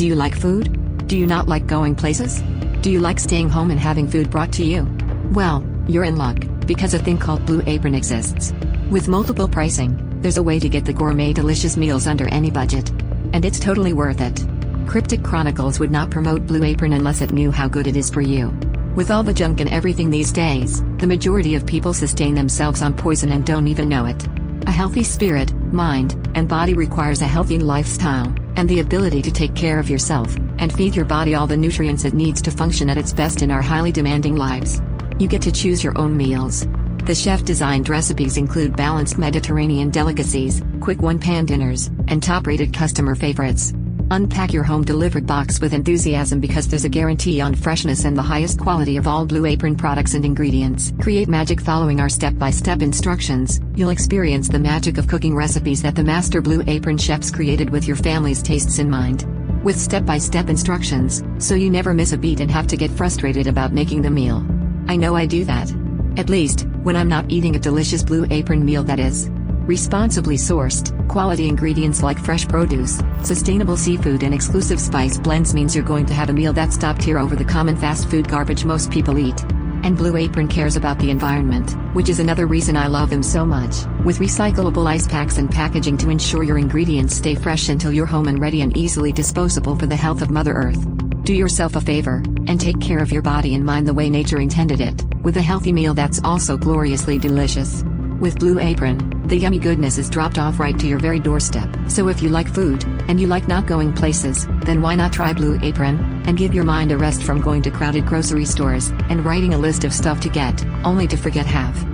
[0.00, 1.06] Do you like food?
[1.08, 2.42] Do you not like going places?
[2.80, 4.88] Do you like staying home and having food brought to you?
[5.34, 8.54] Well, you're in luck, because a thing called Blue Apron exists.
[8.90, 12.88] With multiple pricing, there's a way to get the gourmet delicious meals under any budget.
[13.34, 14.42] And it's totally worth it.
[14.86, 18.22] Cryptic Chronicles would not promote Blue Apron unless it knew how good it is for
[18.22, 18.58] you.
[18.96, 22.94] With all the junk and everything these days, the majority of people sustain themselves on
[22.94, 24.26] poison and don't even know it.
[24.66, 29.54] A healthy spirit, mind, and body requires a healthy lifestyle, and the ability to take
[29.54, 32.98] care of yourself, and feed your body all the nutrients it needs to function at
[32.98, 34.80] its best in our highly demanding lives.
[35.18, 36.66] You get to choose your own meals.
[37.04, 42.72] The chef designed recipes include balanced Mediterranean delicacies, quick one pan dinners, and top rated
[42.74, 43.72] customer favorites.
[44.12, 48.22] Unpack your home delivered box with enthusiasm because there's a guarantee on freshness and the
[48.22, 50.92] highest quality of all Blue Apron products and ingredients.
[51.00, 53.60] Create magic following our step by step instructions.
[53.76, 57.86] You'll experience the magic of cooking recipes that the master Blue Apron chefs created with
[57.86, 59.28] your family's tastes in mind.
[59.62, 62.90] With step by step instructions, so you never miss a beat and have to get
[62.90, 64.44] frustrated about making the meal.
[64.88, 65.72] I know I do that.
[66.16, 69.30] At least, when I'm not eating a delicious Blue Apron meal that is.
[69.70, 75.84] Responsibly sourced, quality ingredients like fresh produce, sustainable seafood, and exclusive spice blends means you're
[75.84, 78.90] going to have a meal that's top tier over the common fast food garbage most
[78.90, 79.40] people eat.
[79.84, 83.46] And Blue Apron cares about the environment, which is another reason I love them so
[83.46, 83.86] much.
[84.04, 88.26] With recyclable ice packs and packaging to ensure your ingredients stay fresh until you're home
[88.26, 90.84] and ready and easily disposable for the health of Mother Earth.
[91.22, 94.40] Do yourself a favor, and take care of your body and mind the way nature
[94.40, 97.84] intended it, with a healthy meal that's also gloriously delicious.
[98.18, 101.68] With Blue Apron, the yummy goodness is dropped off right to your very doorstep.
[101.86, 105.32] So if you like food, and you like not going places, then why not try
[105.32, 109.24] Blue Apron, and give your mind a rest from going to crowded grocery stores, and
[109.24, 111.89] writing a list of stuff to get, only to forget half.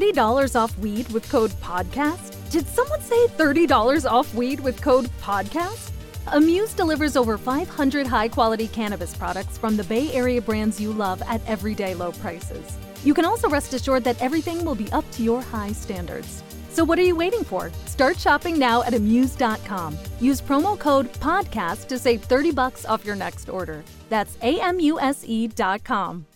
[0.00, 2.50] $30 off weed with code PODCAST?
[2.50, 5.90] Did someone say $30 off weed with code PODCAST?
[6.28, 11.22] Amuse delivers over 500 high quality cannabis products from the Bay Area brands you love
[11.26, 12.78] at everyday low prices.
[13.04, 16.42] You can also rest assured that everything will be up to your high standards.
[16.70, 17.70] So what are you waiting for?
[17.86, 19.98] Start shopping now at amuse.com.
[20.20, 23.82] Use promo code podcast to save 30 bucks off your next order.
[24.08, 26.26] That's amuse.com.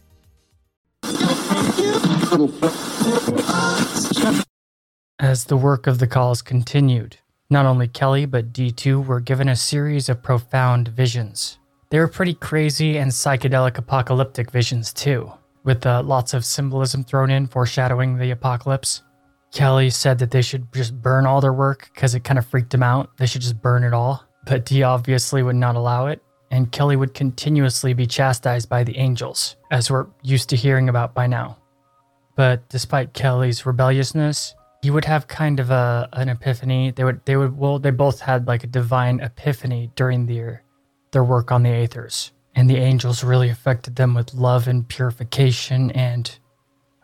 [5.19, 7.19] As the work of the calls continued,
[7.51, 11.59] not only Kelly but Dee too were given a series of profound visions.
[11.91, 15.33] They were pretty crazy and psychedelic apocalyptic visions too,
[15.63, 19.03] with uh, lots of symbolism thrown in foreshadowing the apocalypse.
[19.53, 22.75] Kelly said that they should just burn all their work because it kind of freaked
[22.75, 23.17] him out.
[23.17, 24.25] They should just burn it all.
[24.47, 28.97] But Dee obviously would not allow it, and Kelly would continuously be chastised by the
[28.99, 31.57] angels, as we're used to hearing about by now.
[32.37, 36.91] But despite Kelly's rebelliousness, he would have kind of a an epiphany.
[36.91, 40.63] They would they would well they both had like a divine epiphany during their
[41.13, 42.33] their work on the Aethers.
[42.55, 46.39] And the angels really affected them with love and purification and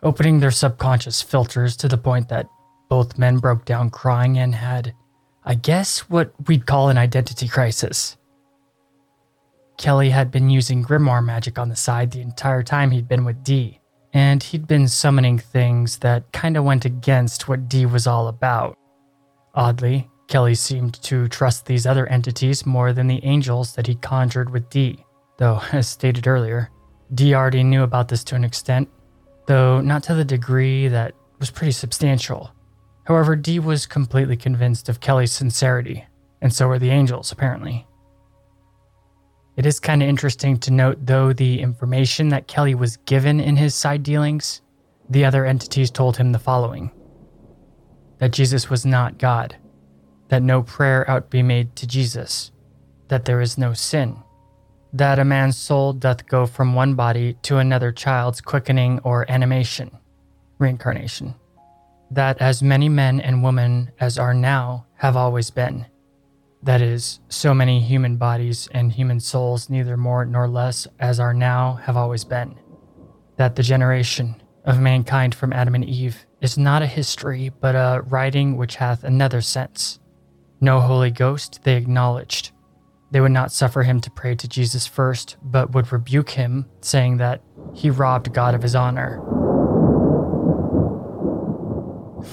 [0.03, 2.47] opening their subconscious filters to the point that
[2.87, 4.93] both men broke down crying and had,
[5.43, 8.17] I guess, what we'd call an identity crisis.
[9.77, 13.43] Kelly had been using grimoire magic on the side the entire time he'd been with
[13.43, 13.80] Dee,
[14.13, 18.77] and he'd been summoning things that kind of went against what Dee was all about.
[19.53, 24.49] Oddly, Kelly seemed to trust these other entities more than the angels that he conjured
[24.49, 25.05] with Dee,
[25.37, 26.69] though, as stated earlier,
[27.13, 28.89] Dee already knew about this to an extent,
[29.47, 32.51] though not to the degree that was pretty substantial.
[33.03, 36.05] However, Dee was completely convinced of Kelly's sincerity,
[36.41, 37.85] and so were the angels, apparently.
[39.61, 43.57] It is kind of interesting to note, though, the information that Kelly was given in
[43.57, 44.63] his side dealings.
[45.07, 46.89] The other entities told him the following
[48.17, 49.57] that Jesus was not God,
[50.29, 52.51] that no prayer ought be made to Jesus,
[53.09, 54.17] that there is no sin,
[54.93, 59.95] that a man's soul doth go from one body to another child's quickening or animation,
[60.57, 61.35] reincarnation,
[62.09, 65.85] that as many men and women as are now have always been.
[66.63, 71.33] That is, so many human bodies and human souls, neither more nor less as are
[71.33, 72.59] now, have always been.
[73.37, 78.03] That the generation of mankind from Adam and Eve is not a history, but a
[78.07, 79.99] writing which hath another sense.
[80.59, 82.51] No Holy Ghost they acknowledged,
[83.11, 87.17] they would not suffer him to pray to Jesus first, but would rebuke him, saying
[87.17, 87.41] that
[87.73, 89.17] he robbed God of his honor.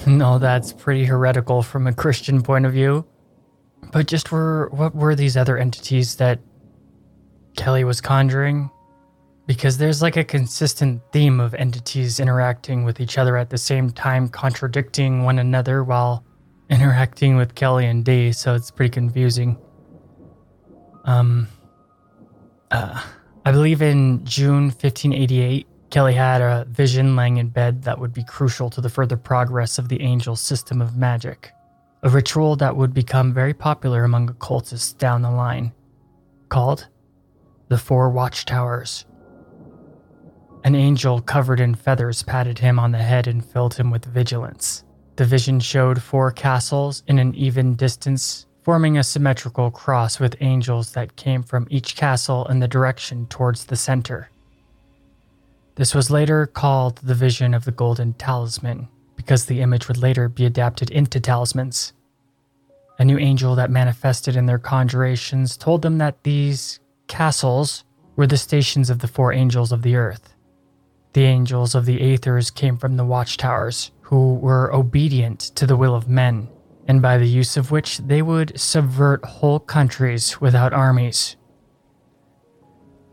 [0.07, 3.05] no, that's pretty heretical from a Christian point of view.
[3.91, 6.39] But just were what were these other entities that
[7.55, 8.69] Kelly was conjuring?
[9.47, 13.89] Because there's like a consistent theme of entities interacting with each other at the same
[13.89, 16.23] time, contradicting one another while
[16.69, 19.57] interacting with Kelly and Dee, so it's pretty confusing.
[21.05, 21.47] Um,
[22.71, 23.01] uh,
[23.45, 28.23] I believe in June 1588, Kelly had a vision laying in bed that would be
[28.23, 31.51] crucial to the further progress of the angel's system of magic,
[32.03, 35.71] a ritual that would become very popular among occultists down the line,
[36.49, 36.87] called
[37.67, 39.05] the Four Watchtowers.
[40.63, 44.83] An angel covered in feathers patted him on the head and filled him with vigilance.
[45.15, 50.91] The vision showed four castles in an even distance forming a symmetrical cross with angels
[50.93, 54.29] that came from each castle in the direction towards the center.
[55.75, 60.29] This was later called the vision of the golden talisman, because the image would later
[60.29, 61.91] be adapted into talismans.
[62.99, 66.79] A new angel that manifested in their conjurations told them that these
[67.09, 67.83] castles
[68.15, 70.33] were the stations of the four angels of the earth.
[71.11, 75.95] The angels of the Aethers came from the watchtowers, who were obedient to the will
[75.95, 76.47] of men
[76.87, 81.35] and by the use of which they would subvert whole countries without armies.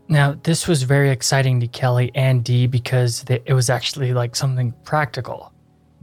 [0.07, 4.73] Now, this was very exciting to Kelly and Dee because it was actually like something
[4.85, 5.51] practical.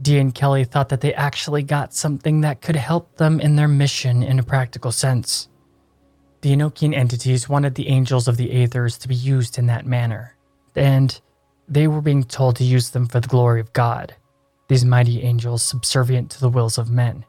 [0.05, 3.67] Dee and Kelly thought that they actually got something that could help them in their
[3.67, 5.49] mission in a practical sense.
[6.41, 10.35] The Enochian entities wanted the angels of the Aethers to be used in that manner,
[10.75, 11.19] and
[11.67, 14.15] they were being told to use them for the glory of God,
[14.67, 17.25] these mighty angels subservient to the wills of men.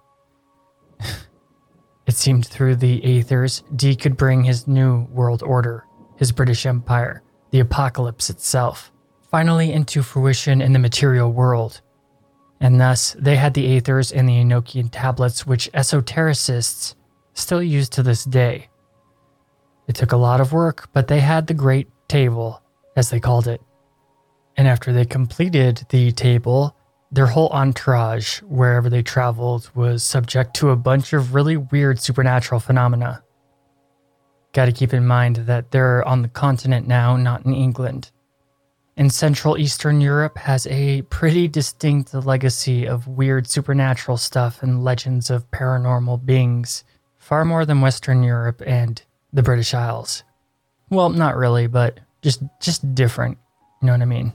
[2.07, 5.87] it seemed through the Aethers, Dee could bring his new world order,
[6.17, 8.93] his British Empire, the apocalypse itself,
[9.31, 11.81] finally into fruition in the material world.
[12.61, 16.95] And thus, they had the Aethers and the Enochian tablets, which esotericists
[17.35, 18.69] still use to this day.
[19.87, 22.63] It took a lot of work, but they had the Great Table,
[22.97, 23.61] as they called it.
[24.57, 26.75] And after they completed the table,
[27.13, 32.61] their whole entourage, wherever they traveled, was subject to a bunch of really weird supernatural
[32.61, 33.23] phenomena.
[34.53, 38.11] Gotta keep in mind that they're on the continent now, not in England.
[38.97, 45.29] And Central Eastern Europe has a pretty distinct legacy of weird supernatural stuff and legends
[45.29, 46.83] of paranormal beings,
[47.19, 50.23] far more than Western Europe and the British Isles.
[50.89, 53.39] Well, not really, but just just different.
[53.83, 54.33] You know what I mean?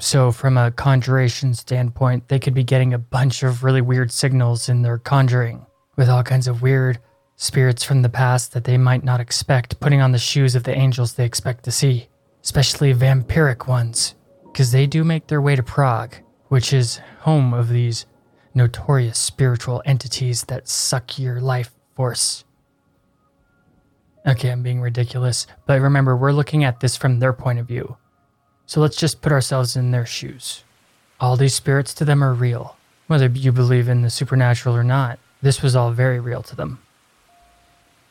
[0.00, 4.68] So, from a conjuration standpoint, they could be getting a bunch of really weird signals
[4.68, 6.98] in their conjuring with all kinds of weird
[7.36, 10.74] spirits from the past that they might not expect putting on the shoes of the
[10.74, 12.08] angels they expect to see,
[12.44, 16.14] especially vampiric ones, because they do make their way to Prague,
[16.48, 18.06] which is home of these
[18.54, 22.44] notorious spiritual entities that suck your life force.
[24.26, 27.96] Okay, I'm being ridiculous, but remember, we're looking at this from their point of view.
[28.66, 30.64] So let's just put ourselves in their shoes.
[31.20, 32.76] All these spirits to them are real.
[33.06, 36.80] Whether you believe in the supernatural or not, this was all very real to them.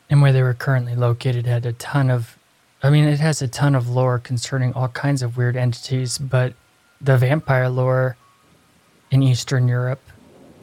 [0.08, 2.38] And where they were currently located had a ton of,
[2.84, 6.52] I mean, it has a ton of lore concerning all kinds of weird entities, but
[7.00, 8.18] the vampire lore
[9.10, 10.02] in Eastern Europe,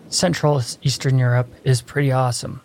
[0.10, 2.62] Central Eastern Europe, is pretty awesome.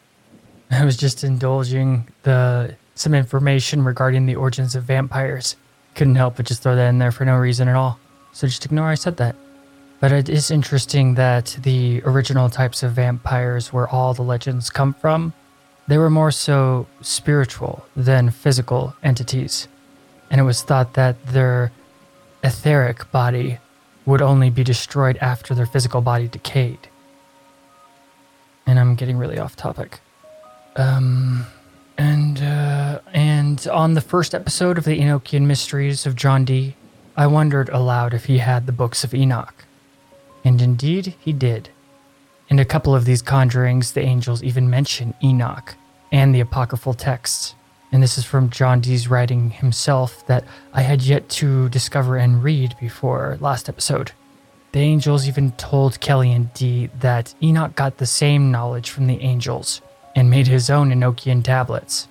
[0.71, 5.57] I was just indulging the some information regarding the origins of vampires
[5.95, 7.99] couldn't help but just throw that in there for no reason at all.
[8.33, 9.37] So just ignore I said that.
[10.01, 14.93] But it is interesting that the original types of vampires, where all the legends come
[14.93, 15.33] from,
[15.89, 19.69] they were more so spiritual than physical entities.
[20.31, 21.73] And it was thought that their
[22.43, 23.59] etheric body
[24.05, 26.89] would only be destroyed after their physical body decayed.
[28.67, 30.01] And I'm getting really off topic.
[30.77, 31.47] Um,
[31.97, 36.77] and uh, and on the first episode of the Enochian Mysteries of John Dee,
[37.17, 39.65] I wondered aloud if he had the books of Enoch.
[40.45, 41.71] And indeed, he did.
[42.49, 45.75] In a couple of these conjurings, the angels even mention Enoch
[46.13, 47.57] and the apocryphal texts.
[47.91, 52.45] And this is from John Dee's writing himself that I had yet to discover and
[52.45, 54.13] read before last episode.
[54.73, 59.21] The angels even told Kelly and Dee that Enoch got the same knowledge from the
[59.23, 59.81] angels
[60.15, 62.07] and made his own Enochian tablets.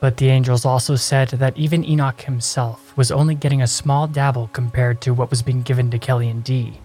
[0.00, 4.48] But the angels also said that even Enoch himself was only getting a small dabble
[4.52, 6.78] compared to what was being given to Kelly and Dee.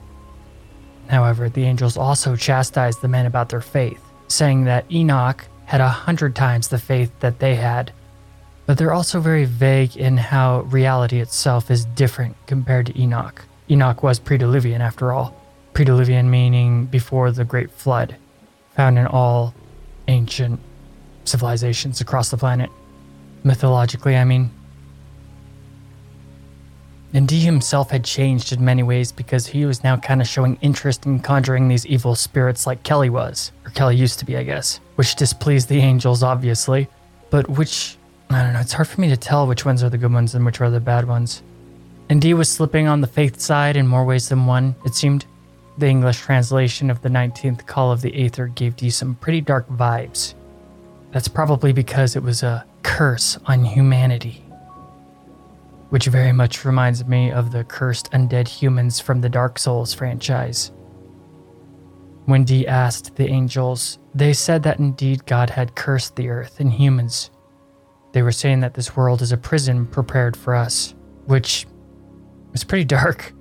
[1.10, 5.90] However, the angels also chastised the men about their faith, saying that Enoch had a
[5.90, 7.92] hundred times the faith that they had.
[8.66, 13.44] But they're also very vague in how reality itself is different compared to Enoch.
[13.70, 15.36] Enoch was pre-Diluvian after all.
[15.74, 18.16] Pre-Diluvian meaning before the Great Flood,
[18.76, 19.54] found in all
[20.08, 20.60] ancient
[21.26, 22.70] civilizations across the planet.
[23.44, 24.52] Mythologically, I mean.
[27.16, 30.58] And Dee himself had changed in many ways because he was now kind of showing
[30.62, 34.42] interest in conjuring these evil spirits like Kelly was, or Kelly used to be, I
[34.42, 36.88] guess, which displeased the angels, obviously,
[37.30, 37.98] but which,
[38.32, 40.34] I don't know, it's hard for me to tell which ones are the good ones
[40.34, 41.44] and which are the bad ones.
[42.10, 45.26] And Dee was slipping on the faith side in more ways than one, it seemed.
[45.78, 49.68] The English translation of the 19th Call of the Aether gave Dee some pretty dark
[49.70, 50.34] vibes.
[51.12, 54.43] That's probably because it was a curse on humanity
[55.94, 60.72] which very much reminds me of the cursed undead humans from the Dark Souls franchise.
[62.26, 66.74] When Dee asked the angels, they said that indeed God had cursed the earth and
[66.74, 67.30] humans.
[68.12, 71.68] They were saying that this world is a prison prepared for us, which
[72.52, 73.32] was pretty dark.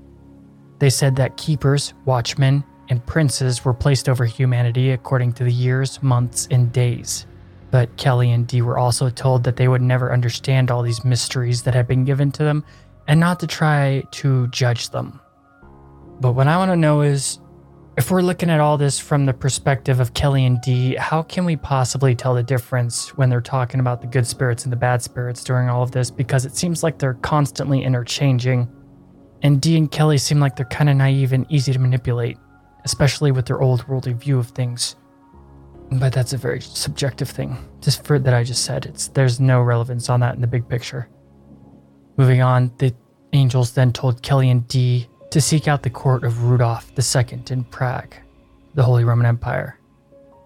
[0.78, 6.03] They said that keepers, watchmen, and princes were placed over humanity according to the years,
[6.03, 7.24] months, and days.
[7.73, 11.62] But Kelly and Dee were also told that they would never understand all these mysteries
[11.62, 12.64] that had been given to them
[13.09, 15.20] and not to try to judge them.
[16.20, 17.41] But what I want to know is
[17.97, 21.47] if we're looking at all this from the perspective of Kelly and Dee, how can
[21.47, 25.03] we possibly tell the difference when they're talking about the good spirits and the bad
[25.03, 26.11] spirits during all of this?
[26.11, 28.70] Because it seems like they're constantly interchanging.
[29.43, 32.37] And Dee and Kelly seem like they're kind of naive and easy to manipulate,
[32.85, 34.95] especially with their old worldly view of things.
[35.99, 37.57] But that's a very subjective thing.
[37.80, 40.68] Just for that I just said, it's there's no relevance on that in the big
[40.68, 41.09] picture.
[42.16, 42.95] Moving on, the
[43.32, 47.64] angels then told Kelly and Dee to seek out the court of Rudolf II in
[47.64, 48.14] Prague,
[48.74, 49.78] the Holy Roman Empire.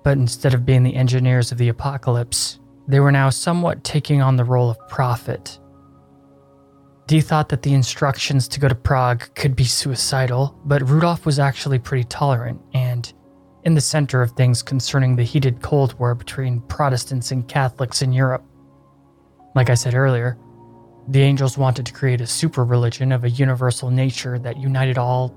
[0.05, 4.37] But instead of being the engineers of the apocalypse, they were now somewhat taking on
[4.37, 5.59] the role of prophet.
[7.09, 11.39] Dee thought that the instructions to go to Prague could be suicidal, but Rudolph was
[11.39, 13.13] actually pretty tolerant and
[13.67, 18.13] in the center of things concerning the heated Cold War between Protestants and Catholics in
[18.13, 18.45] Europe.
[19.57, 20.39] Like I said earlier,
[21.09, 25.35] the angels wanted to create a super religion of a universal nature that united all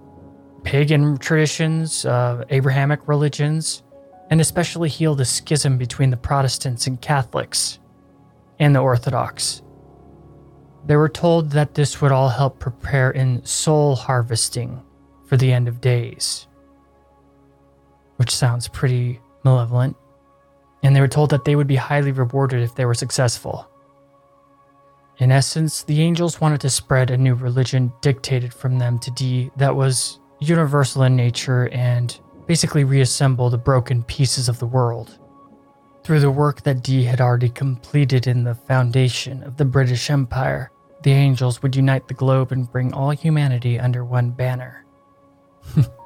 [0.63, 3.81] pagan traditions, uh, Abrahamic religions,
[4.29, 7.79] and especially heal the schism between the Protestants and Catholics
[8.59, 9.63] and the Orthodox.
[10.85, 14.83] They were told that this would all help prepare in soul harvesting
[15.25, 16.45] for the end of days
[18.19, 19.95] which sounds pretty malevolent,
[20.83, 23.65] and they were told that they would be highly rewarded if they were successful.
[25.19, 29.51] In essence, the angels wanted to spread a new religion dictated from them to Dee
[29.55, 35.17] that was universal in nature and basically reassemble the broken pieces of the world.
[36.03, 40.71] Through the work that Dee had already completed in the foundation of the British Empire,
[41.03, 44.83] the angels would unite the globe and bring all humanity under one banner.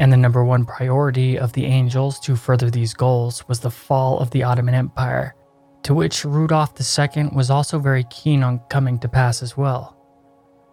[0.00, 4.18] And the number one priority of the angels to further these goals was the fall
[4.18, 5.34] of the Ottoman Empire,
[5.82, 9.98] to which Rudolf II was also very keen on coming to pass as well.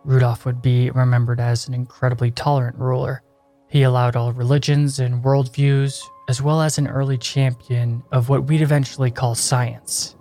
[0.05, 3.21] Rudolf would be remembered as an incredibly tolerant ruler.
[3.67, 8.61] He allowed all religions and worldviews, as well as an early champion of what we'd
[8.61, 10.15] eventually call science.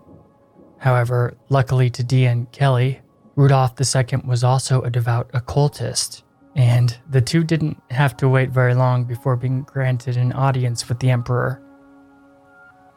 [0.79, 3.03] However, luckily to and Kelly,
[3.37, 6.25] Rudolf II was also a devout occultist
[6.57, 10.99] and the two didn't have to wait very long before being granted an audience with
[10.99, 11.63] the Emperor.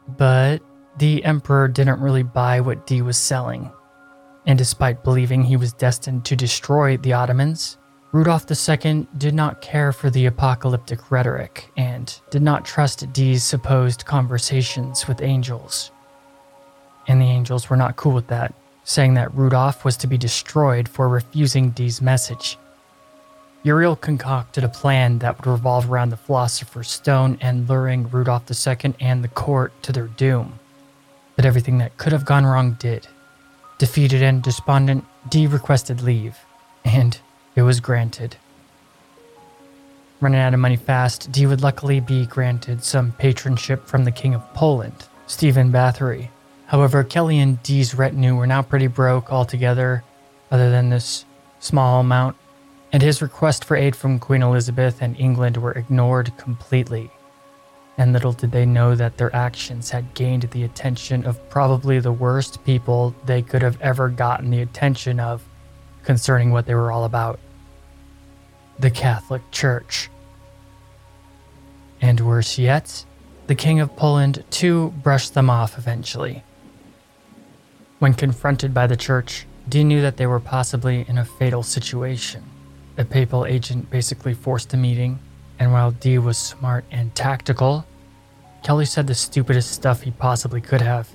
[0.08, 0.62] But
[0.98, 3.70] the Emperor didn't really buy what Dee was selling,
[4.46, 7.76] and despite believing he was destined to destroy the Ottomans,
[8.12, 14.06] Rudolf II did not care for the apocalyptic rhetoric and did not trust Dee's supposed
[14.06, 15.92] conversations with angels.
[17.06, 18.54] And the angels were not cool with that,
[18.84, 22.58] saying that Rudolf was to be destroyed for refusing Dee's message
[23.62, 28.94] Uriel concocted a plan that would revolve around the Philosopher's Stone and luring Rudolph II
[29.00, 30.58] and the court to their doom.
[31.36, 33.06] But everything that could have gone wrong did.
[33.76, 36.38] Defeated and despondent, Dee requested leave,
[36.84, 37.18] and
[37.54, 38.36] it was granted.
[40.20, 44.34] running out of money fast, Dee would luckily be granted some patronship from the King
[44.34, 46.28] of Poland, Stephen Bathory.
[46.66, 50.04] However, Kelly and Dee's retinue were now pretty broke altogether,
[50.50, 51.24] other than this
[51.58, 52.36] small amount,
[52.92, 57.10] and his request for aid from Queen Elizabeth and England were ignored completely.
[57.96, 62.12] And little did they know that their actions had gained the attention of probably the
[62.12, 65.44] worst people they could have ever gotten the attention of
[66.02, 67.38] concerning what they were all about
[68.78, 70.08] the Catholic Church.
[72.00, 73.04] And worse yet,
[73.46, 76.42] the King of Poland too brushed them off eventually.
[77.98, 82.49] When confronted by the Church, Dee knew that they were possibly in a fatal situation.
[83.00, 85.20] A papal agent basically forced a meeting,
[85.58, 87.86] and while Dee was smart and tactical,
[88.62, 91.08] Kelly said the stupidest stuff he possibly could have.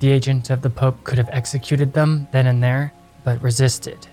[0.00, 2.92] The agent of the Pope could have executed them then and there,
[3.22, 4.08] but resisted.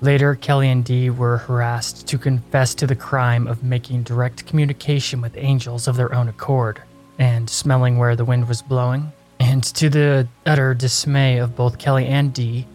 [0.00, 5.20] Later, Kelly and Dee were harassed to confess to the crime of making direct communication
[5.20, 6.80] with angels of their own accord
[7.18, 9.12] and smelling where the wind was blowing.
[9.40, 12.66] And to the utter dismay of both Kelly and Dee,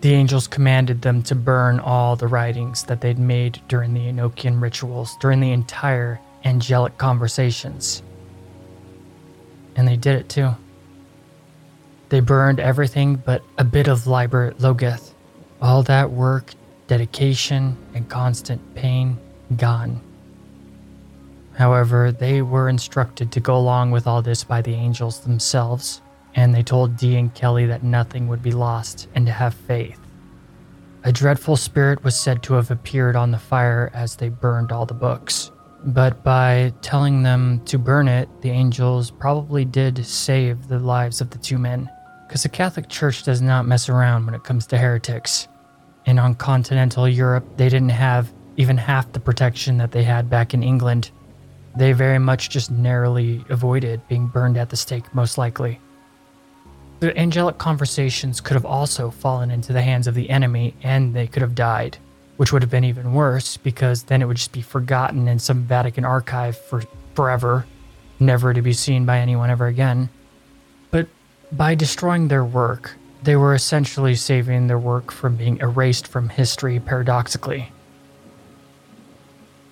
[0.00, 4.60] the angels commanded them to burn all the writings that they'd made during the Enochian
[4.60, 8.02] rituals during the entire angelic conversations.
[9.74, 10.50] And they did it too.
[12.10, 15.14] They burned everything but a bit of Liber Loagaeth.
[15.60, 16.54] All that work,
[16.86, 19.18] dedication, and constant pain
[19.56, 20.00] gone.
[21.54, 26.00] However, they were instructed to go along with all this by the angels themselves,
[26.34, 29.98] and they told Dee and Kelly that nothing would be lost and to have faith.
[31.04, 34.84] A dreadful spirit was said to have appeared on the fire as they burned all
[34.84, 35.50] the books.
[35.84, 41.30] But by telling them to burn it, the angels probably did save the lives of
[41.30, 41.88] the two men.
[42.26, 45.46] Because the Catholic Church does not mess around when it comes to heretics.
[46.04, 50.52] And on continental Europe, they didn't have even half the protection that they had back
[50.52, 51.10] in England.
[51.76, 55.80] They very much just narrowly avoided being burned at the stake, most likely.
[57.00, 61.26] The angelic conversations could have also fallen into the hands of the enemy and they
[61.26, 61.98] could have died
[62.38, 65.64] which would have been even worse because then it would just be forgotten in some
[65.64, 66.82] Vatican archive for
[67.14, 67.66] forever,
[68.20, 70.08] never to be seen by anyone ever again.
[70.92, 71.08] But
[71.50, 76.78] by destroying their work, they were essentially saving their work from being erased from history
[76.78, 77.72] paradoxically.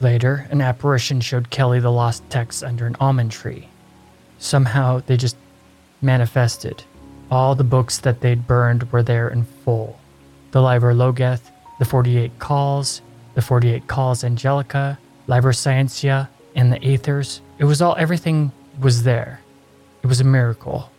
[0.01, 3.68] Later, an apparition showed Kelly the lost text under an almond tree.
[4.41, 5.37] Somehow, they just
[6.03, 6.83] manifested.
[7.31, 9.99] All the books that they'd burned were there in full.
[10.53, 13.03] The Liber Loagaeth, the 48 Calls,
[13.35, 17.41] the 48 Calls Angelica, Liber Scientia, and the Aethers.
[17.59, 19.41] It was all, everything was there.
[20.03, 20.91] It was a miracle.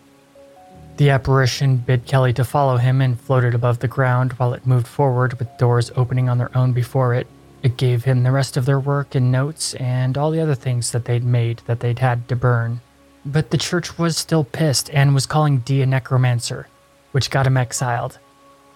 [0.98, 4.88] The apparition bid Kelly to follow him and floated above the ground while it moved
[4.88, 7.28] forward with doors opening on their own before it.
[7.64, 10.92] It gave him the rest of their work and notes and all the other things
[10.92, 12.82] that they'd made that they'd had to burn.
[13.28, 16.68] But the church was still pissed and was calling Dee a necromancer,
[17.12, 18.20] which got him exiled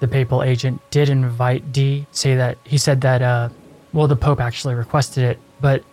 [0.01, 3.49] the papal agent did invite Dee, say that he said that, uh,
[3.93, 5.83] well, the Pope actually requested it, but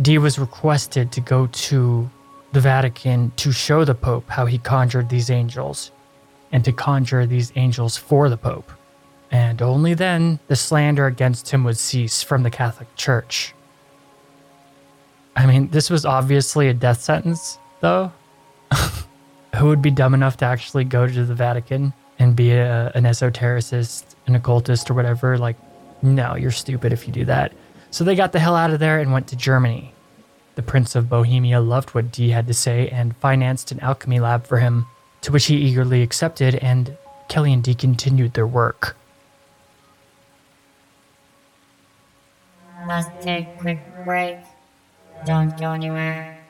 [0.00, 2.08] Dee was requested to go to
[2.52, 5.90] the Vatican to show the Pope how he conjured these angels
[6.52, 8.70] and to conjure these angels for the Pope.
[9.32, 13.52] And only then the slander against him would cease from the Catholic Church.
[15.34, 18.12] I mean, this was obviously a death sentence, though.
[19.56, 23.04] Who would be dumb enough to actually go to the Vatican and be a, an
[23.04, 25.38] esotericist, an occultist, or whatever.
[25.38, 25.56] Like,
[26.02, 27.52] no, you're stupid if you do that.
[27.90, 29.94] So they got the hell out of there and went to Germany.
[30.56, 34.46] The Prince of Bohemia loved what Dee had to say and financed an alchemy lab
[34.46, 34.86] for him,
[35.20, 36.96] to which he eagerly accepted, and
[37.28, 38.96] Kelly and Dee continued their work.
[42.88, 44.38] Let's take a quick break.
[45.24, 46.45] Don't go anywhere.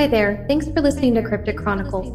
[0.00, 2.10] Hi there, thanks for listening to Cryptic Chronicles.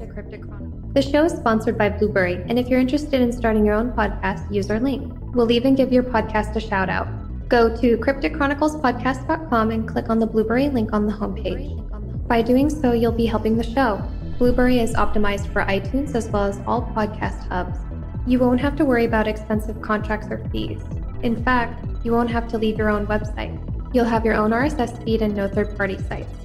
[0.96, 4.52] The show is sponsored by Blubrry, and if you're interested in starting your own podcast,
[4.52, 5.14] use our link.
[5.36, 7.08] We'll even give your podcast a shout out.
[7.48, 12.28] Go to crypticchroniclespodcast.com and click on the Blubrry link on the homepage.
[12.28, 14.02] By doing so, you'll be helping the show.
[14.40, 17.78] Blubrry is optimized for iTunes as well as all podcast hubs.
[18.26, 20.82] You won't have to worry about expensive contracts or fees.
[21.22, 23.62] In fact, you won't have to leave your own website.
[23.94, 26.45] You'll have your own RSS feed and no third party sites.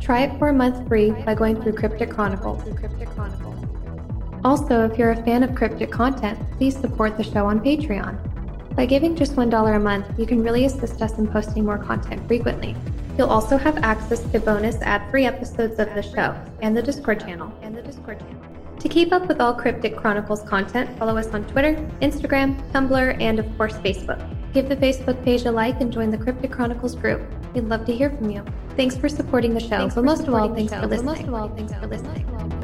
[0.00, 2.62] Try it for a month free by going through Cryptic Chronicles.
[4.44, 8.16] Also, if you're a fan of cryptic content, please support the show on Patreon.
[8.76, 12.26] By giving just $1 a month, you can really assist us in posting more content
[12.28, 12.76] frequently.
[13.18, 17.52] You'll also have access to bonus ad-free episodes of the show and the Discord channel.
[17.62, 18.40] And the Discord channel.
[18.78, 23.40] To keep up with all Cryptic Chronicles content, follow us on Twitter, Instagram, Tumblr, and
[23.40, 24.37] of course Facebook.
[24.52, 27.22] Give the Facebook page a like and join the Cryptic Chronicles group.
[27.54, 28.44] We'd love to hear from you.
[28.76, 31.06] Thanks for supporting the show, but most of all, thanks for listening.
[31.06, 32.57] Most of all, thanks for listening.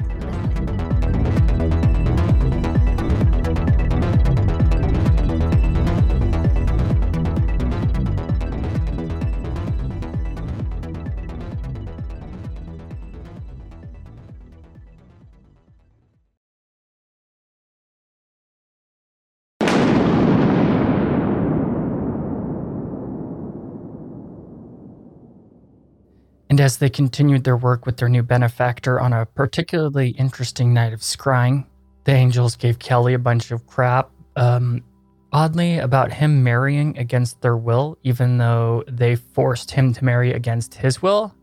[26.55, 30.93] And as they continued their work with their new benefactor on a particularly interesting night
[30.93, 31.67] of scrying,
[32.05, 34.85] the angels gave Kelly a bunch of crap, um,
[35.33, 40.75] oddly, about him marrying against their will, even though they forced him to marry against
[40.75, 41.35] his will.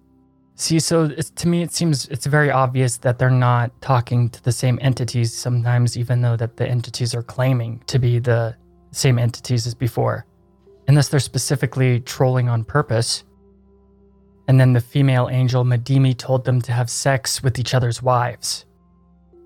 [0.56, 4.54] See, so to me, it seems it's very obvious that they're not talking to the
[4.54, 8.56] same entities sometimes, even though that the entities are claiming to be the
[8.92, 10.26] same entities as before,
[10.88, 13.26] unless they're specifically trolling on purpose.
[14.48, 18.66] And then the female angel Madimi told them to have sex with each other's wives.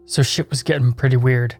[0.06, 1.56] So shit was getting pretty weird.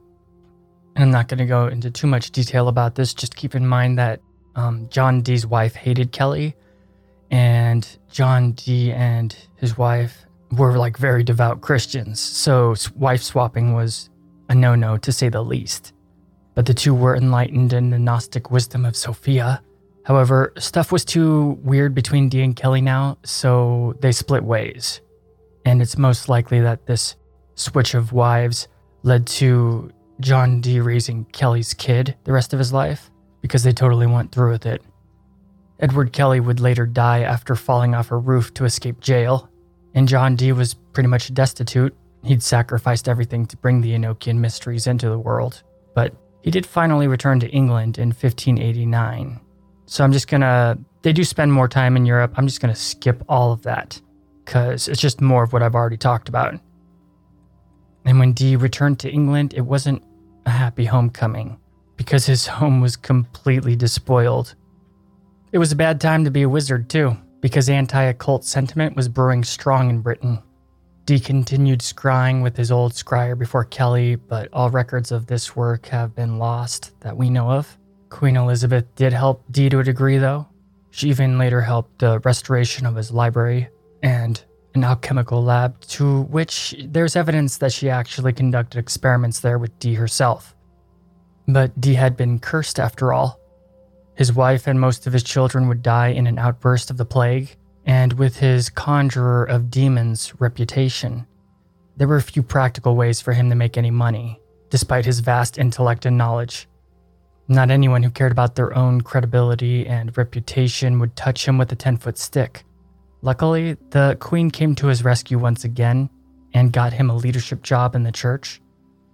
[0.96, 3.14] And I'm not going to go into too much detail about this.
[3.14, 4.22] Just keep in mind that
[4.56, 6.56] um, John Dee's wife hated Kelly,
[7.32, 12.20] and John Dee and his wife were like very devout Christians.
[12.20, 14.10] So wife swapping was
[14.48, 15.92] a no no to say the least.
[16.54, 19.62] But the two were enlightened in the Gnostic wisdom of Sophia.
[20.06, 25.02] However, stuff was too weird between Dee and Kelly now, so they split ways.
[25.66, 27.16] And it's most likely that this
[27.56, 28.68] switch of wives
[29.02, 33.10] led to John Dee raising Kelly's kid the rest of his life
[33.42, 34.84] because they totally went through with it.
[35.80, 39.50] Edward Kelly would later die after falling off a roof to escape jail,
[39.96, 41.96] and John Dee was pretty much destitute.
[42.24, 45.64] He'd sacrificed everything to bring the Enochian mysteries into the world,
[45.96, 49.40] but he did finally return to England in 1589.
[49.86, 52.34] So I'm just gonna, they do spend more time in Europe.
[52.38, 54.00] I'm just gonna skip all of that
[54.44, 56.60] because it's just more of what I've already talked about.
[58.06, 60.04] And when Dee returned to England, it wasn't
[60.46, 61.60] a happy homecoming
[61.98, 64.56] because his home was completely despoiled.
[65.52, 69.08] It was a bad time to be a wizard, too, because anti occult sentiment was
[69.08, 70.42] brewing strong in Britain.
[71.06, 75.86] Dee continued scrying with his old scryer before Kelly, but all records of this work
[75.88, 77.78] have been lost that we know of.
[78.10, 80.48] Queen Elizabeth did help Dee to a degree, though.
[80.92, 83.70] She even later helped the restoration of his library
[84.02, 84.42] and
[84.76, 89.96] an alchemical lab, to which there's evidence that she actually conducted experiments there with Dee
[89.96, 90.56] herself.
[91.48, 93.40] But Dee had been cursed after all.
[94.16, 97.56] His wife and most of his children would die in an outburst of the plague,
[97.86, 101.28] and with his conjurer of demons reputation,
[101.98, 104.40] there were few practical ways for him to make any money,
[104.70, 106.68] despite his vast intellect and knowledge.
[107.48, 111.76] Not anyone who cared about their own credibility and reputation would touch him with a
[111.76, 112.66] 10 foot stick.
[113.22, 116.10] Luckily, the Queen came to his rescue once again
[116.54, 118.62] and got him a leadership job in the church.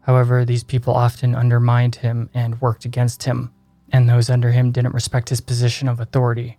[0.01, 3.53] However, these people often undermined him and worked against him,
[3.91, 6.57] and those under him didn't respect his position of authority.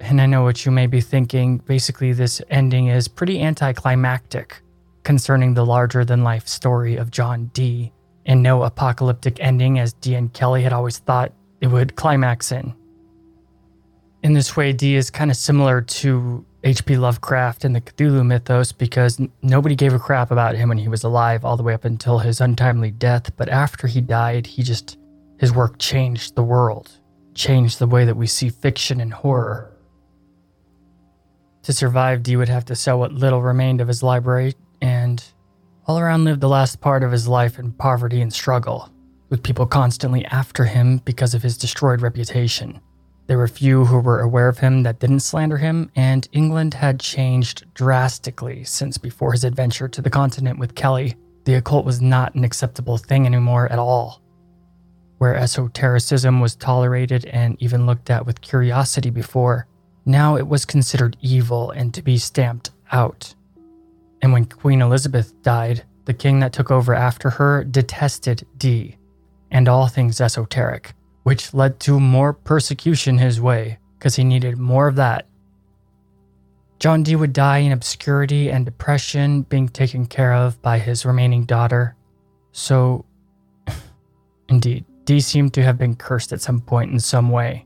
[0.00, 4.62] And I know what you may be thinking basically, this ending is pretty anticlimactic
[5.04, 7.92] concerning the larger than life story of John Dee,
[8.26, 12.74] and no apocalyptic ending as Dee and Kelly had always thought it would climax in.
[14.22, 16.96] In this way, Dee is kind of similar to H.P.
[16.96, 21.04] Lovecraft and the Cthulhu mythos because nobody gave a crap about him when he was
[21.04, 23.34] alive, all the way up until his untimely death.
[23.36, 24.98] But after he died, he just,
[25.38, 26.90] his work changed the world,
[27.34, 29.72] changed the way that we see fiction and horror.
[31.62, 35.22] To survive, Dee would have to sell what little remained of his library and
[35.86, 38.90] all around lived the last part of his life in poverty and struggle,
[39.28, 42.80] with people constantly after him because of his destroyed reputation.
[43.26, 47.00] There were few who were aware of him that didn't slander him, and England had
[47.00, 51.14] changed drastically since before his adventure to the continent with Kelly.
[51.44, 54.22] The occult was not an acceptable thing anymore at all.
[55.18, 59.66] Where esotericism was tolerated and even looked at with curiosity before,
[60.04, 63.35] now it was considered evil and to be stamped out.
[64.22, 68.96] And when Queen Elizabeth died, the king that took over after her detested Dee
[69.50, 70.94] and all things esoteric
[71.26, 75.26] which led to more persecution his way, because he needed more of that.
[76.78, 81.44] John Dee would die in obscurity and depression, being taken care of by his remaining
[81.44, 81.96] daughter.
[82.52, 83.06] So,
[84.48, 87.65] indeed, Dee seemed to have been cursed at some point in some way,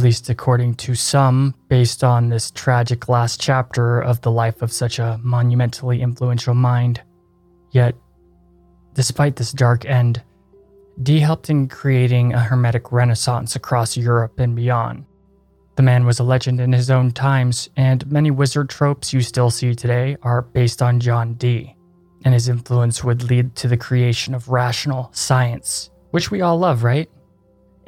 [0.00, 4.72] at least according to some, based on this tragic last chapter of the life of
[4.72, 7.02] such a monumentally influential mind.
[7.72, 7.94] Yet,
[8.94, 10.22] despite this dark end,
[11.02, 15.04] Dee helped in creating a Hermetic renaissance across Europe and beyond.
[15.76, 19.50] The man was a legend in his own times, and many wizard tropes you still
[19.50, 21.76] see today are based on John Dee,
[22.24, 26.84] and his influence would lead to the creation of rational science, which we all love,
[26.84, 27.10] right?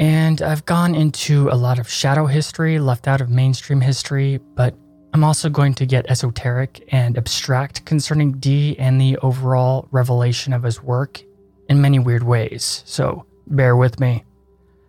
[0.03, 4.74] And I've gone into a lot of shadow history left out of mainstream history, but
[5.14, 10.64] I'm also going to get esoteric and abstract concerning Dee and the overall revelation of
[10.64, 11.22] his work
[11.68, 14.24] in many weird ways, so bear with me.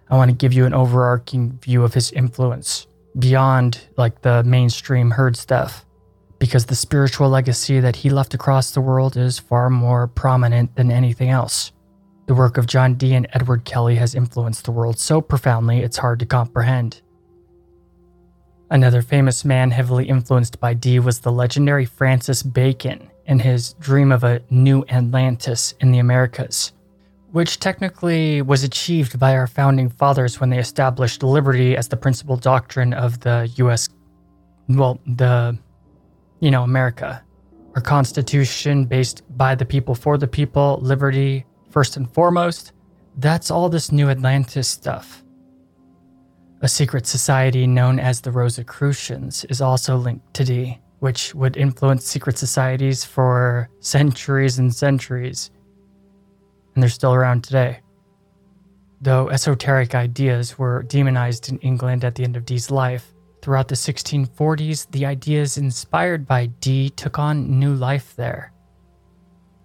[0.09, 2.87] I want to give you an overarching view of his influence
[3.19, 5.85] beyond like the mainstream herd stuff
[6.39, 10.89] because the spiritual legacy that he left across the world is far more prominent than
[10.89, 11.71] anything else.
[12.25, 15.97] The work of John Dee and Edward Kelly has influenced the world so profoundly it's
[15.97, 17.01] hard to comprehend.
[18.69, 24.11] Another famous man heavily influenced by Dee was the legendary Francis Bacon, and his dream
[24.11, 26.71] of a new Atlantis in the Americas,
[27.31, 32.37] which technically was achieved by our founding fathers when they established liberty as the principal
[32.37, 33.89] doctrine of the US,
[34.69, 35.57] well, the,
[36.39, 37.21] you know, America.
[37.75, 42.71] Our Constitution, based by the people for the people, liberty first and foremost.
[43.17, 45.23] That's all this new Atlantis stuff.
[46.61, 52.05] A secret society known as the Rosicrucians is also linked to Dee which would influence
[52.05, 55.51] secret societies for centuries and centuries.
[56.73, 57.81] And they're still around today.
[59.01, 63.75] Though esoteric ideas were demonized in England at the end of Dee's life, throughout the
[63.75, 68.52] 1640s, the ideas inspired by Dee took on new life there.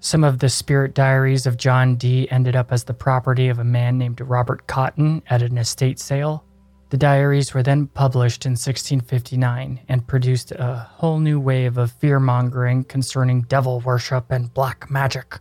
[0.01, 3.65] Some of the spirit diaries of John Dee ended up as the property of a
[3.65, 6.45] man named Robert Cotton at an estate sale,
[6.91, 12.19] the diaries were then published in 1659 and produced a whole new wave of fear
[12.19, 15.39] mongering concerning devil worship and black magic.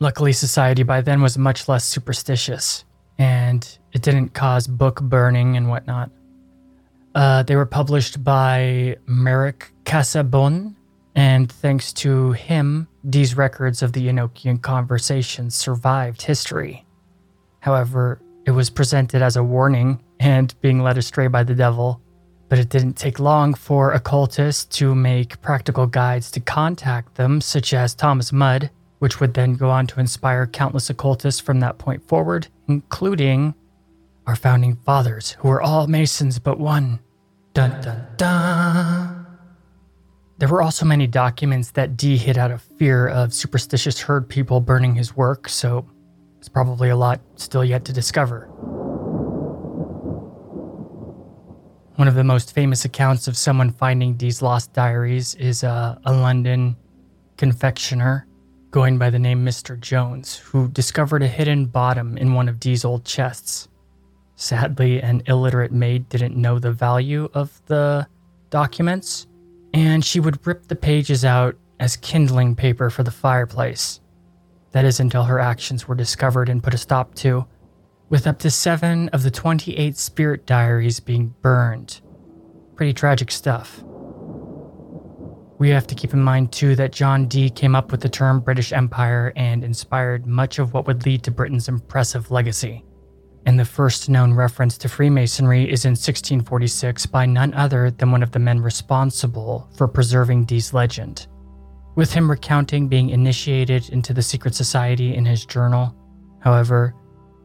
[0.00, 2.84] Luckily, society by then was much less superstitious,
[3.18, 6.10] and it didn't cause book burning and whatnot.
[7.14, 10.76] Uh, they were published by Meric Casaubon,
[11.18, 16.86] and thanks to him, these records of the Enochian conversations survived history.
[17.58, 22.00] However, it was presented as a warning and being led astray by the devil.
[22.48, 27.74] But it didn't take long for occultists to make practical guides to contact them, such
[27.74, 32.06] as Thomas Rudd, which would then go on to inspire countless occultists from that point
[32.06, 33.56] forward, including
[34.28, 37.00] our founding fathers, who were all Masons but one.
[37.54, 39.17] Dun dun dun.
[40.38, 44.60] There were also many documents that Dee hid out of fear of superstitious herd people
[44.60, 45.84] burning his work, so
[46.38, 48.46] it's probably a lot still yet to discover.
[51.96, 56.12] One of the most famous accounts of someone finding Dee's lost diaries is uh, a
[56.12, 56.76] London
[57.36, 58.28] confectioner
[58.70, 59.78] going by the name Mr.
[59.80, 63.68] Jones, who discovered a hidden bottom in one of Dee's old chests.
[64.36, 68.06] Sadly, an illiterate maid didn't know the value of the
[68.50, 69.26] documents,
[69.72, 74.00] and she would rip the pages out as kindling paper for the fireplace.
[74.72, 77.46] That is until her actions were discovered and put a stop to
[78.08, 82.00] with up to seven of the 28 spirit diaries being burned.
[82.74, 83.82] Pretty tragic stuff.
[85.58, 88.40] We have to keep in mind, too, that John Dee came up with the term
[88.40, 92.84] British Empire and inspired much of what would lead to Britain's impressive legacy.
[93.46, 98.22] And the first known reference to Freemasonry is in 1646 by none other than one
[98.22, 101.26] of the men responsible for preserving Dee's legend.
[101.94, 105.94] With him recounting being initiated into the secret society in his journal,
[106.40, 106.94] however,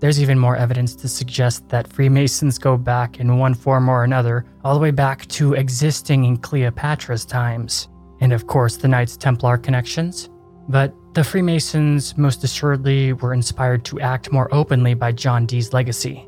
[0.04, 4.46] there's even more evidence to suggest that Freemasons go back in one form or another,
[4.64, 7.88] all the way back to existing in Cleopatra's times,
[8.20, 10.30] and of course the Knights Templar connections.
[10.68, 16.28] But the Freemasons most assuredly were inspired to act more openly by John Dee's legacy.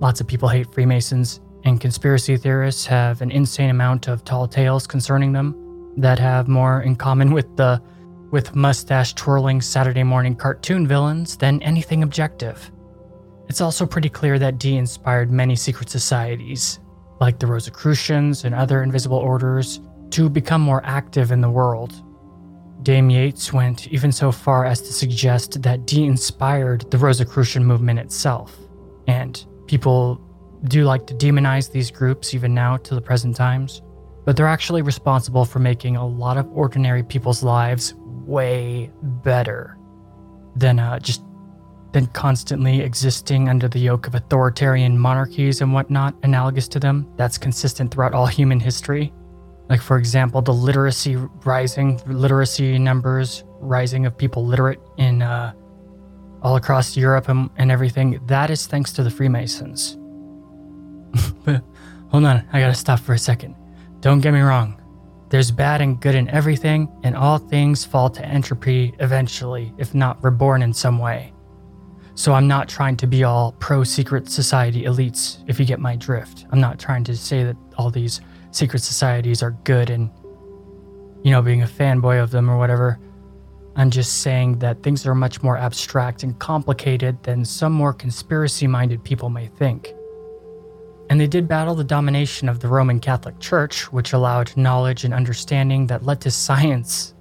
[0.00, 4.88] Lots of people hate Freemasons, and conspiracy theorists have an insane amount of tall tales
[4.88, 7.80] concerning them that have more in common with the
[8.32, 12.70] with mustache twirling Saturday morning cartoon villains than anything objective.
[13.48, 16.80] It's also pretty clear that Dee inspired many secret societies,
[17.20, 22.02] like the Rosicrucians and other invisible orders, to become more active in the world.
[22.82, 27.98] Dame Yates went even so far as to suggest that Dee inspired the Rosicrucian movement
[27.98, 28.56] itself,
[29.06, 30.20] and people
[30.64, 33.82] do like to demonize these groups even now to the present times,
[34.24, 39.76] but they're actually responsible for making a lot of ordinary people's lives way better
[40.56, 41.22] than uh, just
[41.92, 47.06] than constantly existing under the yoke of authoritarian monarchies and whatnot analogous to them.
[47.16, 49.12] That's consistent throughout all human history.
[49.72, 55.54] Like for example, the literacy rising, literacy numbers rising of people literate in uh,
[56.42, 58.20] all across Europe and, and everything.
[58.26, 59.96] That is thanks to the Freemasons.
[62.10, 63.56] hold on, I gotta stop for a second.
[64.00, 64.78] Don't get me wrong.
[65.30, 70.22] There's bad and good in everything, and all things fall to entropy eventually, if not
[70.22, 71.32] reborn in some way.
[72.14, 75.96] So I'm not trying to be all pro secret society elites, if you get my
[75.96, 76.44] drift.
[76.50, 78.20] I'm not trying to say that all these
[78.52, 80.10] secret societies are good and,
[81.22, 82.98] you know, being a fanboy of them or whatever.
[83.74, 88.66] I'm just saying that things are much more abstract and complicated than some more conspiracy
[88.66, 89.94] minded people may think
[91.12, 95.12] and they did battle the domination of the Roman Catholic Church, which allowed knowledge and
[95.12, 97.12] understanding that led to science.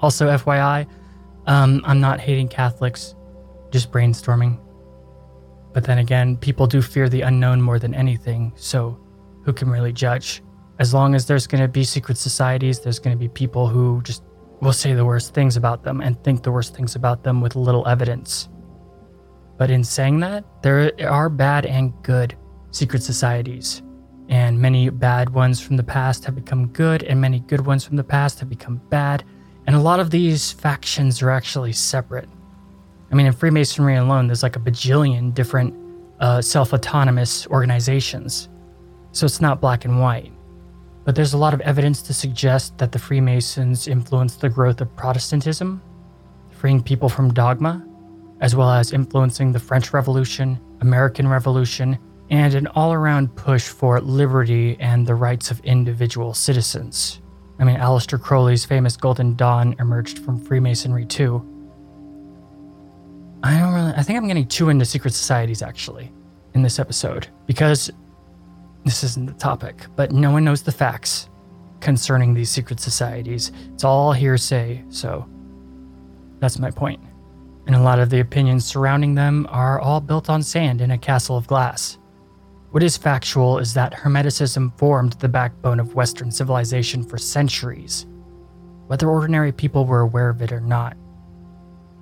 [0.00, 0.88] Also, FYI,
[1.46, 3.14] um, I'm not hating Catholics,
[3.70, 4.58] just brainstorming.
[5.72, 8.98] But then again, people do fear the unknown more than anything, so
[9.46, 10.42] who can really judge?
[10.78, 14.02] As long as there's going to be secret societies, there's going to be people who
[14.02, 14.24] just
[14.60, 17.54] will say the worst things about them and think the worst things about them with
[17.54, 18.48] little evidence.
[19.56, 22.36] But in saying that, there are bad and good
[22.72, 23.82] secret societies.
[24.28, 27.96] And many bad ones from the past have become good, and many good ones from
[27.96, 29.24] the past have become bad.
[29.68, 32.28] And a lot of these factions are actually separate.
[33.12, 35.72] I mean, in Freemasonry alone, there's like a bajillion different
[36.18, 38.48] uh, self autonomous organizations.
[39.16, 40.30] So it's not black and white.
[41.06, 44.94] But there's a lot of evidence to suggest that the Freemasons influenced the growth of
[44.94, 45.80] Protestantism,
[46.50, 47.82] freeing people from dogma,
[48.42, 51.98] as well as influencing the French Revolution, American Revolution,
[52.28, 57.22] and an all around push for liberty and the rights of individual citizens.
[57.58, 61.36] I mean, Aleister Crowley's famous Golden Dawn emerged from Freemasonry too.
[63.42, 66.12] I don't really, I think I'm getting too into secret societies actually
[66.52, 67.90] in this episode because
[68.86, 71.28] this isn't the topic, but no one knows the facts
[71.80, 73.50] concerning these secret societies.
[73.74, 75.28] It's all hearsay, so
[76.38, 77.00] that's my point.
[77.66, 80.98] And a lot of the opinions surrounding them are all built on sand in a
[80.98, 81.98] castle of glass.
[82.70, 88.06] What is factual is that Hermeticism formed the backbone of Western civilization for centuries,
[88.86, 90.96] whether ordinary people were aware of it or not.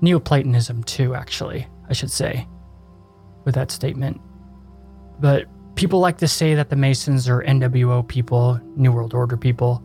[0.02, 2.46] Neoplatonism, too, actually, I should say,
[3.46, 4.20] with that statement.
[5.18, 9.82] But people like to say that the Masons are NWO people, New World Order people,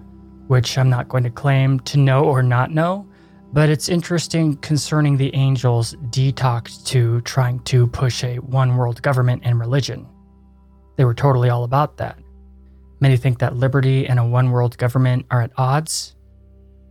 [0.48, 3.08] which I'm not going to claim to know or not know,
[3.52, 9.42] but it's interesting concerning the angels detoxed to trying to push a one world government
[9.46, 10.08] and religion.
[10.98, 12.20] They were totally all about that.
[13.00, 16.16] Many think that liberty and a one world government are at odds.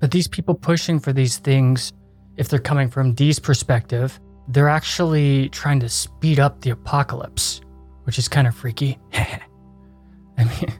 [0.00, 1.92] But these people pushing for these things,
[2.36, 4.18] if they're coming from Dee's perspective,
[4.48, 7.57] they're actually trying to speed up the apocalypse,
[8.08, 8.98] which is kind of freaky.
[9.12, 9.38] I
[10.38, 10.72] mean,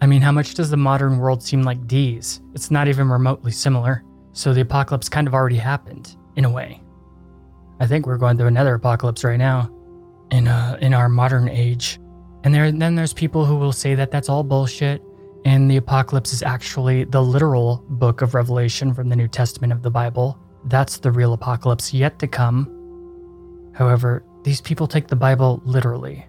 [0.00, 2.40] I mean, how much does the modern world seem like Dee's?
[2.54, 4.02] It's not even remotely similar.
[4.32, 6.80] So the apocalypse kind of already happened, in a way.
[7.78, 9.70] I think we're going through another apocalypse right now,
[10.30, 12.00] in uh, in our modern age.
[12.42, 15.02] And there, then there's people who will say that that's all bullshit,
[15.44, 19.82] and the apocalypse is actually the literal book of Revelation from the New Testament of
[19.82, 20.38] the Bible.
[20.64, 22.64] That's the real apocalypse yet to come.
[23.74, 26.24] However, these people take the Bible literally,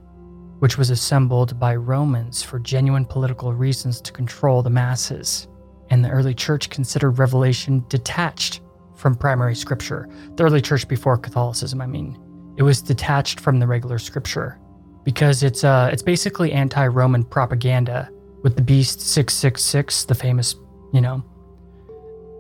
[0.62, 5.48] which was assembled by Romans for genuine political reasons to control the masses.
[5.90, 8.62] And the early church considered Revelation detached
[8.96, 10.08] from primary scripture.
[10.36, 12.16] The early church before Catholicism, I mean.
[12.58, 14.60] It was detached from the regular scripture
[15.04, 18.12] because it's uh it's basically anti-Roman propaganda
[18.44, 20.54] with the beast 666, the famous,
[20.94, 21.24] you know,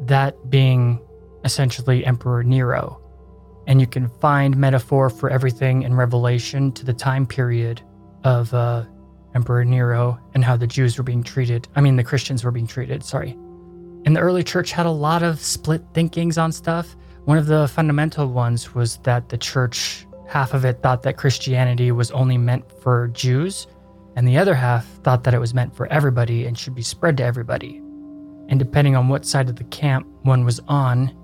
[0.01, 1.01] that being
[1.43, 3.01] essentially Emperor Nero.
[3.65, 7.81] And you can find metaphor for everything in Revelation to the time period
[8.23, 8.85] of uh,
[9.35, 11.67] Emperor Nero and how the Jews were being treated.
[11.75, 13.31] I mean, the Christians were being treated, sorry.
[14.05, 16.95] And the early church had a lot of split thinkings on stuff.
[17.25, 21.91] One of the fundamental ones was that the church half of it thought that Christianity
[21.91, 23.67] was only meant for Jews,
[24.15, 27.17] and the other half thought that it was meant for everybody and should be spread
[27.17, 27.77] to everybody.
[28.47, 31.15] And depending on what side of the camp one was on,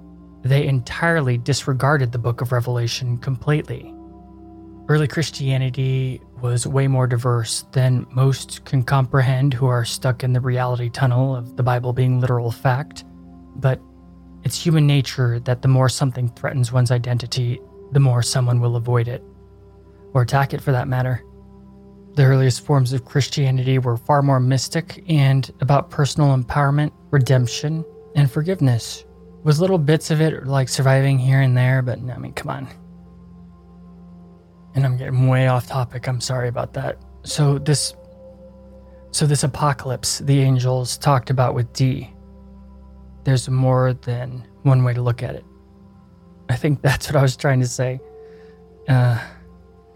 [0.43, 3.93] they entirely disregarded the book of Revelation completely.
[4.89, 10.39] Early Christianity was way more diverse than most can comprehend who are stuck in the
[10.39, 13.03] reality tunnel of the Bible being literal fact.
[13.57, 13.81] But
[14.43, 17.59] it's human nature that the more something threatens one's identity,
[17.91, 19.21] the more someone will avoid it,
[20.13, 21.21] or attack it for that matter.
[22.13, 27.83] The earliest forms of Christianity were far more mystic and about personal empowerment, redemption,
[28.15, 29.03] and forgiveness,
[29.43, 32.86] with little bits of it like surviving here and there, but I mean, come on.
[34.77, 36.07] And I'm getting way off topic.
[36.07, 36.99] I'm sorry about that.
[37.23, 37.95] So this
[39.09, 42.13] so this apocalypse the angels talked about with Dee.
[43.23, 45.43] There's more than one way to look at it.
[46.49, 47.99] I think that's what I was trying to say.
[48.87, 49.19] Uh,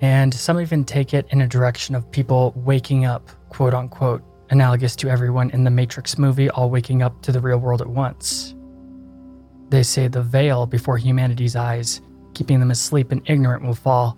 [0.02, 4.96] and some even take it in a direction of people waking up, quote unquote, analogous
[4.96, 8.56] to everyone in the Matrix movie all waking up to the real world at once.
[9.70, 12.02] They say the veil before humanity's eyes,
[12.34, 14.18] keeping them asleep and ignorant, will fall,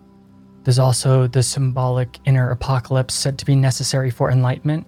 [0.64, 4.88] there's also the symbolic inner apocalypse said to be necessary for enlightenment.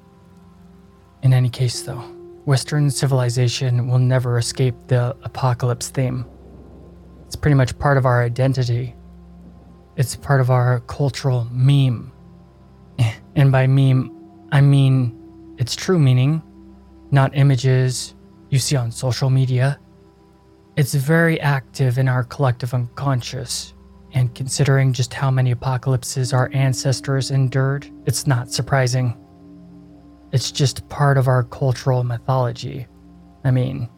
[1.22, 2.02] In any case, though,
[2.46, 6.26] Western civilization will never escape the apocalypse theme.
[7.26, 8.96] It's pretty much part of our identity.
[9.98, 12.12] It's part of our cultural meme.
[13.38, 14.12] And by meme,
[14.54, 16.42] I mean its true meaning,
[17.12, 18.16] not images
[18.50, 19.78] you see on social media.
[20.78, 23.75] It's very active in our collective unconscious
[24.16, 29.16] and considering just how many apocalypses our ancestors endured, it's not surprising.
[30.32, 32.88] It's just part of our cultural mythology.
[33.43, 33.89] I mean,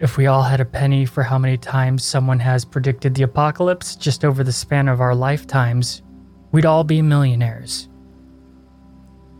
[0.00, 3.96] if we all had a penny for how many times someone has predicted the apocalypse
[3.96, 6.02] just over the span of our lifetimes,
[6.52, 7.88] we'd all be millionaires.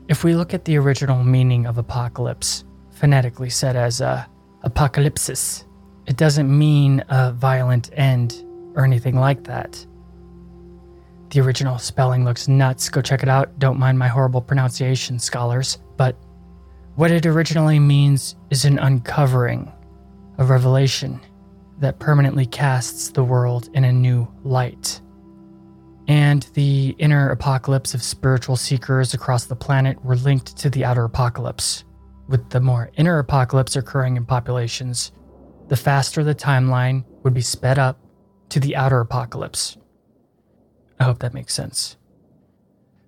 [0.09, 4.28] If we look at the original meaning of apocalypse, phonetically said as a
[4.64, 5.64] apocalypsis,
[6.07, 9.84] it doesn't mean a violent end or anything like that.
[11.31, 12.89] The original spelling looks nuts.
[12.89, 13.59] Go check it out.
[13.59, 15.79] Don't mind my horrible pronunciation, scholars.
[15.97, 16.16] But
[16.95, 19.72] what it originally means is an uncovering,
[20.39, 21.20] a revelation
[21.79, 25.01] that permanently casts the world in a new light.
[26.09, 31.05] And the inner apocalypse of spiritual seekers across the planet were linked to the outer
[31.05, 31.85] apocalypse.
[32.29, 35.12] With the more inner apocalypse occurring in populations,
[35.68, 38.01] the faster the timeline would be sped up
[38.51, 39.77] to the outer apocalypse.
[40.99, 41.97] I hope that makes sense.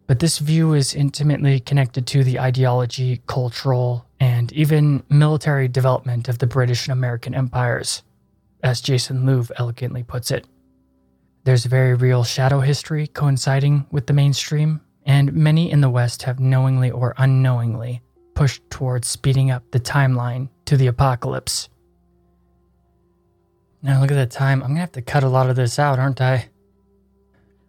[0.06, 6.38] But this view is intimately connected to the ideology, cultural, and even military development of
[6.38, 8.02] the British and American empires,
[8.62, 10.46] as Jason Louv elegantly puts it.
[11.44, 16.40] There's very real shadow history coinciding with the mainstream, and many in the West have
[16.40, 18.02] knowingly or unknowingly
[18.34, 21.68] pushed towards speeding up the timeline to the apocalypse.
[23.82, 24.62] Now, look at that time.
[24.62, 26.48] I'm to have to cut a lot of this out, aren't I?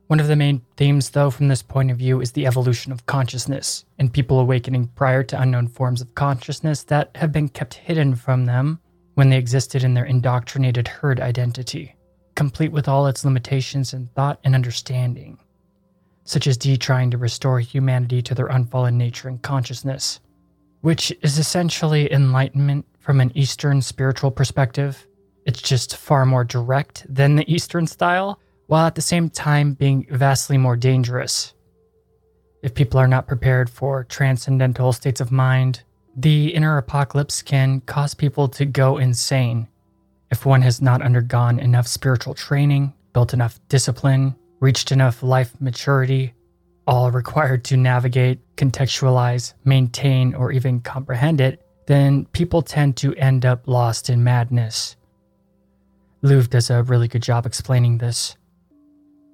[0.09, 3.05] One of the main themes, though, from this point of view is the evolution of
[3.05, 8.15] consciousness and people awakening prior to unknown forms of consciousness that have been kept hidden
[8.15, 8.79] from them
[9.13, 11.93] when they existed in their indoctrinated herd identity,
[12.33, 15.37] complete with all its limitations in thought and understanding,
[16.23, 20.21] such as Dee trying to restore humanity to their unfallen nature and consciousness,
[20.81, 25.05] which is essentially enlightenment from an Eastern spiritual perspective.
[25.45, 28.39] It's just far more direct than the Eastern style
[28.69, 31.55] while at the same time being vastly more dangerous.
[32.61, 35.81] If people are not prepared for transcendental states of mind,
[36.15, 39.67] the inner apocalypse can cause people to go insane.
[40.29, 46.35] If one has not undergone enough spiritual training, built enough discipline, reached enough life maturity,
[46.85, 53.47] all required to navigate, contextualize, maintain, or even comprehend it, then people tend to end
[53.47, 54.95] up lost in madness.
[56.21, 58.35] Louv does a really good job explaining this.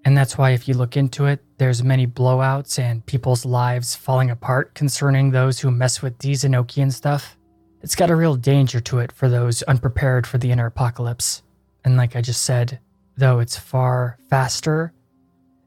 [0.06, 4.30] And that's why if you look into it, there's many blowouts and people's lives falling
[4.30, 7.38] apart concerning those who mess with these Enochian stuff.
[7.82, 11.42] It's got a real danger to it for those unprepared for the inner apocalypse.
[11.84, 12.80] And like I just said,
[13.18, 14.94] though it's far faster,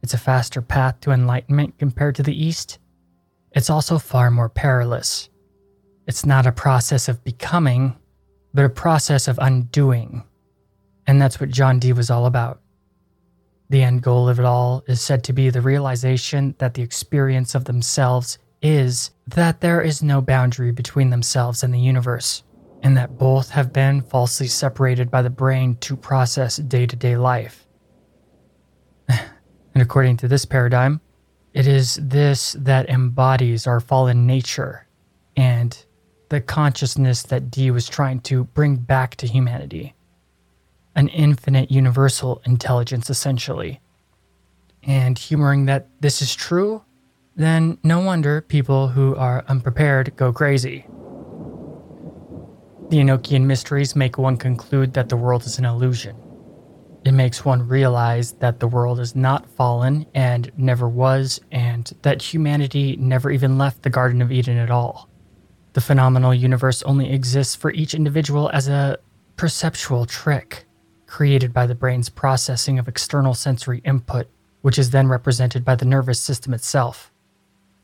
[0.02, 2.78] it's a faster path to enlightenment compared to the East,
[3.52, 5.30] it's also far more perilous.
[6.06, 7.96] It's not a process of becoming,
[8.54, 10.24] but a process of undoing.
[11.06, 12.60] And that's what John Dee was all about.
[13.70, 17.54] The end goal of it all is said to be the realization that the experience
[17.54, 22.42] of themselves is that there is no boundary between themselves and the universe,
[22.82, 27.16] and that both have been falsely separated by the brain to process day to day
[27.16, 27.66] life.
[29.74, 31.00] And according to this paradigm,
[31.54, 34.88] it is this that embodies our fallen nature
[35.36, 35.84] and
[36.30, 39.94] the consciousness that Dee was trying to bring back to humanity.
[40.98, 43.80] An infinite universal intelligence, essentially.
[44.82, 46.82] And humoring that this is true,
[47.36, 50.88] then no wonder people who are unprepared go crazy.
[52.90, 56.16] The Enochian mysteries make one conclude that the world is an illusion.
[57.04, 62.22] It makes one realize that the world is not fallen and never was, and that
[62.22, 65.08] humanity never even left the Garden of Eden at all.
[65.74, 68.98] The phenomenal universe only exists for each individual as a
[69.36, 70.64] perceptual trick
[71.08, 74.28] created by the brain's processing of external sensory input,
[74.62, 77.10] which is then represented by the nervous system itself.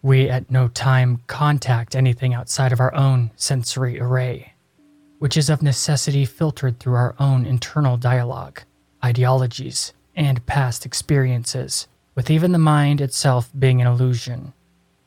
[0.03, 4.53] We at no time contact anything outside of our own sensory array,
[5.19, 8.61] which is of necessity filtered through our own internal dialogue,
[9.03, 14.53] ideologies, and past experiences, with even the mind itself being an illusion.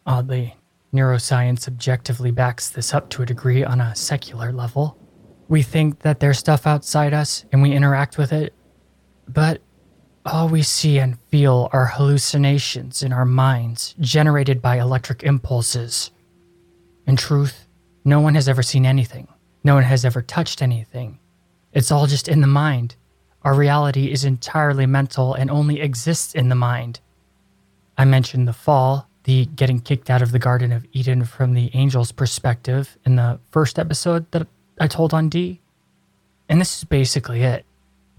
[0.06, 0.56] Oddly,
[0.94, 4.98] Neuroscience objectively backs this up to a degree on a secular level.
[5.48, 8.54] We think that there's stuff outside us and we interact with it,
[9.28, 9.62] but
[10.26, 16.12] all we see and feel are hallucinations in our minds generated by electric impulses.
[17.06, 17.66] In truth,
[18.04, 19.28] no one has ever seen anything.
[19.64, 21.20] No one has ever touched anything.
[21.72, 22.96] It's all just in the mind.
[23.44, 27.00] Our reality is entirely mental and only exists in the mind.
[27.98, 31.74] I mentioned the fall, the getting kicked out of the Garden of Eden from the
[31.74, 34.48] angel's perspective in the first episode that
[34.80, 35.62] I told on Dee.
[36.50, 37.66] And this is basically it.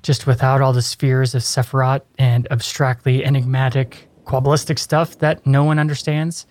[0.02, 5.78] Just without all the spheres of Sephiroth and abstractly enigmatic, qabalistic stuff that no one
[5.78, 6.46] understands.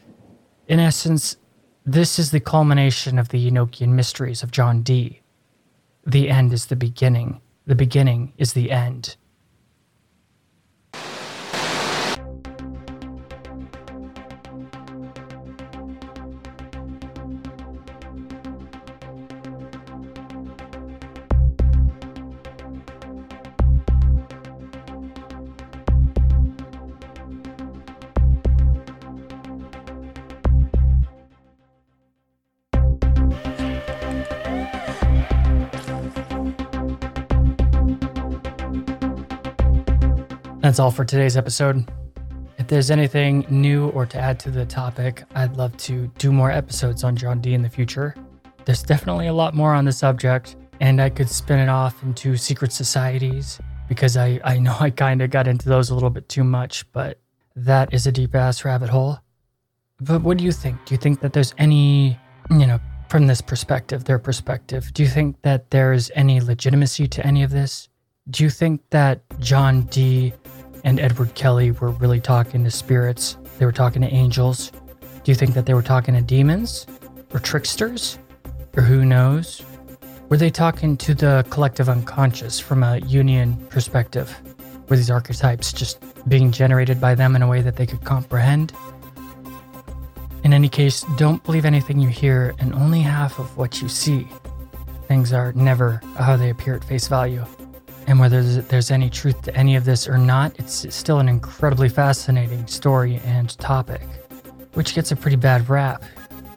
[0.68, 1.38] In essence,
[1.86, 5.22] this is the culmination of the Enochian mysteries of John Dee.
[6.05, 9.16] The end is the beginning, the beginning is the end.
[40.68, 41.89] That's all for today's episode.
[42.57, 46.51] If there's anything new or to add to the topic, I'd love to do more
[46.51, 48.13] episodes on John Dee in the future.
[48.65, 52.36] There's definitely a lot more on the subject, and I could spin it off into
[52.36, 56.28] secret societies because I, I know I kind of got into those a little bit
[56.28, 57.18] too much, but
[57.55, 59.20] that is a deep ass rabbit hole.
[60.01, 60.84] But what do you think?
[60.84, 62.20] Do you think that there's any,
[62.51, 67.26] you know, from this perspective, their perspective, do you think that there's any legitimacy to
[67.26, 67.88] any of this?
[68.30, 70.34] Do you think that John Dee
[70.88, 73.38] and Edward Kelly were really talking to spirits?
[73.59, 74.71] They were talking to angels?
[75.01, 76.88] Do you think that they were talking to demons
[77.33, 78.17] or tricksters?
[78.77, 79.62] Or who knows?
[80.29, 84.33] Were they talking to the collective unconscious from a Jungian perspective?
[84.87, 85.99] Were these archetypes just
[86.29, 88.71] being generated by them in a way that they could comprehend?
[90.45, 94.25] In any case, don't believe anything you hear and only half of what you see.
[95.09, 97.43] Things are never how they appear at face value.
[98.08, 101.89] And whether there's any truth to any of this or not, it's still an incredibly
[101.89, 104.01] fascinating story and topic,
[104.74, 106.04] which gets a pretty bad rap.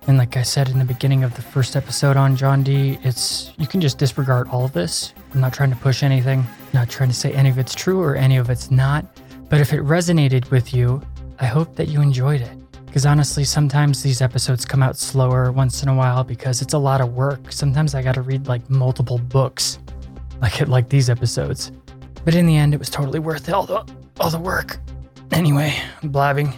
[0.06, 3.52] And like I said in the beginning of the first episode on John Dee, it's
[3.58, 5.12] you can just disregard all of this.
[5.34, 8.14] I'm not trying to push anything, not trying to say any of it's true or
[8.14, 9.04] any of it's not.
[9.48, 11.02] But if it resonated with you,
[11.40, 12.56] I hope that you enjoyed it.
[12.86, 16.78] Because honestly, sometimes these episodes come out slower once in a while because it's a
[16.78, 17.52] lot of work.
[17.52, 19.78] Sometimes I gotta read like multiple books
[20.40, 21.72] like it like these episodes.
[22.24, 23.84] But in the end, it was totally worth it, all the
[24.20, 24.78] all the work.
[25.30, 26.52] Anyway, I'm blabbing.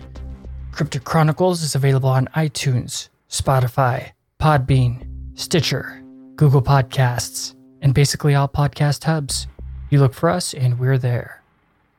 [0.73, 6.03] Cryptic Chronicles is available on iTunes, Spotify, Podbean, Stitcher,
[6.37, 9.47] Google Podcasts, and basically all podcast hubs.
[9.91, 11.43] You look for us, and we're there.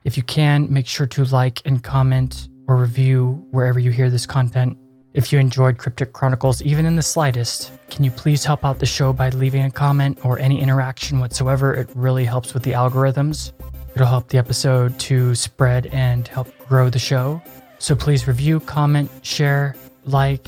[0.03, 4.25] If you can, make sure to like and comment or review wherever you hear this
[4.25, 4.77] content.
[5.13, 8.87] If you enjoyed Cryptic Chronicles, even in the slightest, can you please help out the
[8.87, 11.71] show by leaving a comment or any interaction whatsoever?
[11.71, 13.51] It really helps with the algorithms.
[13.93, 17.43] It'll help the episode to spread and help grow the show.
[17.77, 19.75] So please review, comment, share,
[20.05, 20.47] like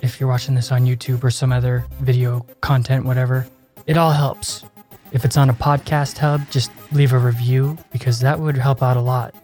[0.00, 3.46] if you're watching this on YouTube or some other video content, whatever.
[3.86, 4.64] It all helps.
[5.12, 8.96] If it's on a podcast hub, just leave a review because that would help out
[8.96, 9.34] a lot.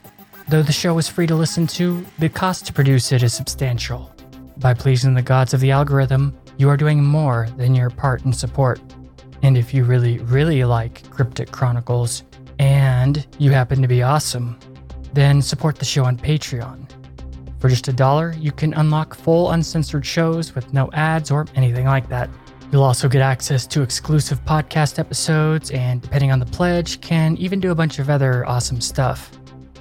[0.49, 4.11] Though the show is free to listen to, the cost to produce it is substantial.
[4.62, 8.32] By pleasing the gods of the algorithm, you are doing more than your part in
[8.32, 8.80] support.
[9.43, 12.22] And if you really, really like Cryptic Chronicles,
[12.60, 14.56] and you happen to be awesome,
[15.14, 16.89] then support the show on Patreon.
[17.59, 21.86] For just a dollar, you can unlock full uncensored shows with no ads or anything
[21.86, 22.30] like that.
[22.70, 27.59] You'll also get access to exclusive podcast episodes, and depending on the pledge, can even
[27.59, 29.32] do a bunch of other awesome stuff.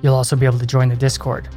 [0.01, 1.49] You'll also be able to join the Discord.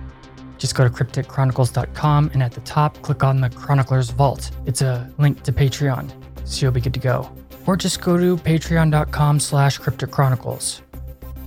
[0.65, 4.51] Just go to crypticchronicles.com and at the top, click on the Chronicler's Vault.
[4.65, 6.11] It's a link to Patreon,
[6.49, 7.31] so you'll be good to go.
[7.67, 10.81] Or just go to patreon.com slash crypticchronicles.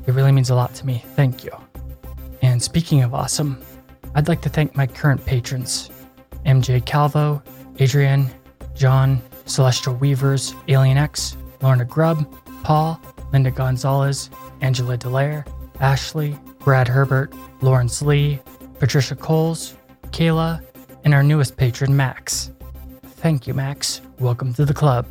[0.05, 1.03] It really means a lot to me.
[1.15, 1.49] Thank you.
[2.43, 3.59] And speaking of awesome,
[4.13, 5.89] I'd like to thank my current patrons
[6.45, 7.41] MJ Calvo,
[7.79, 8.29] Adrian,
[8.75, 12.31] John, Celestial Weavers, Alien X, Lorna Grubb,
[12.61, 13.01] Paul,
[13.33, 14.29] Linda Gonzalez,
[14.61, 15.43] Angela Delaire,
[15.79, 18.39] Ashley, Brad Herbert, Lawrence Lee,
[18.79, 19.75] Patricia Coles,
[20.11, 20.63] Kayla,
[21.03, 22.51] and our newest patron, Max.
[23.03, 24.01] Thank you, Max.
[24.19, 25.07] Welcome to the club.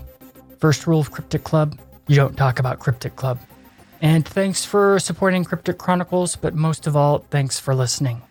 [0.58, 1.78] First rule of Cryptic Club
[2.08, 3.40] you don't talk about Cryptic Club.
[4.00, 8.22] And thanks for supporting Cryptic Chronicles, but most of all, thanks for listening.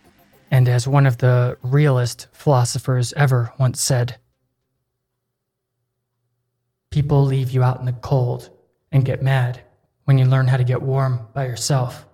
[0.52, 4.18] And as one of the realest philosophers ever once said,
[6.92, 8.50] People leave you out in the cold
[8.94, 9.60] and get mad
[10.06, 12.06] when you learn how to get warm by yourself.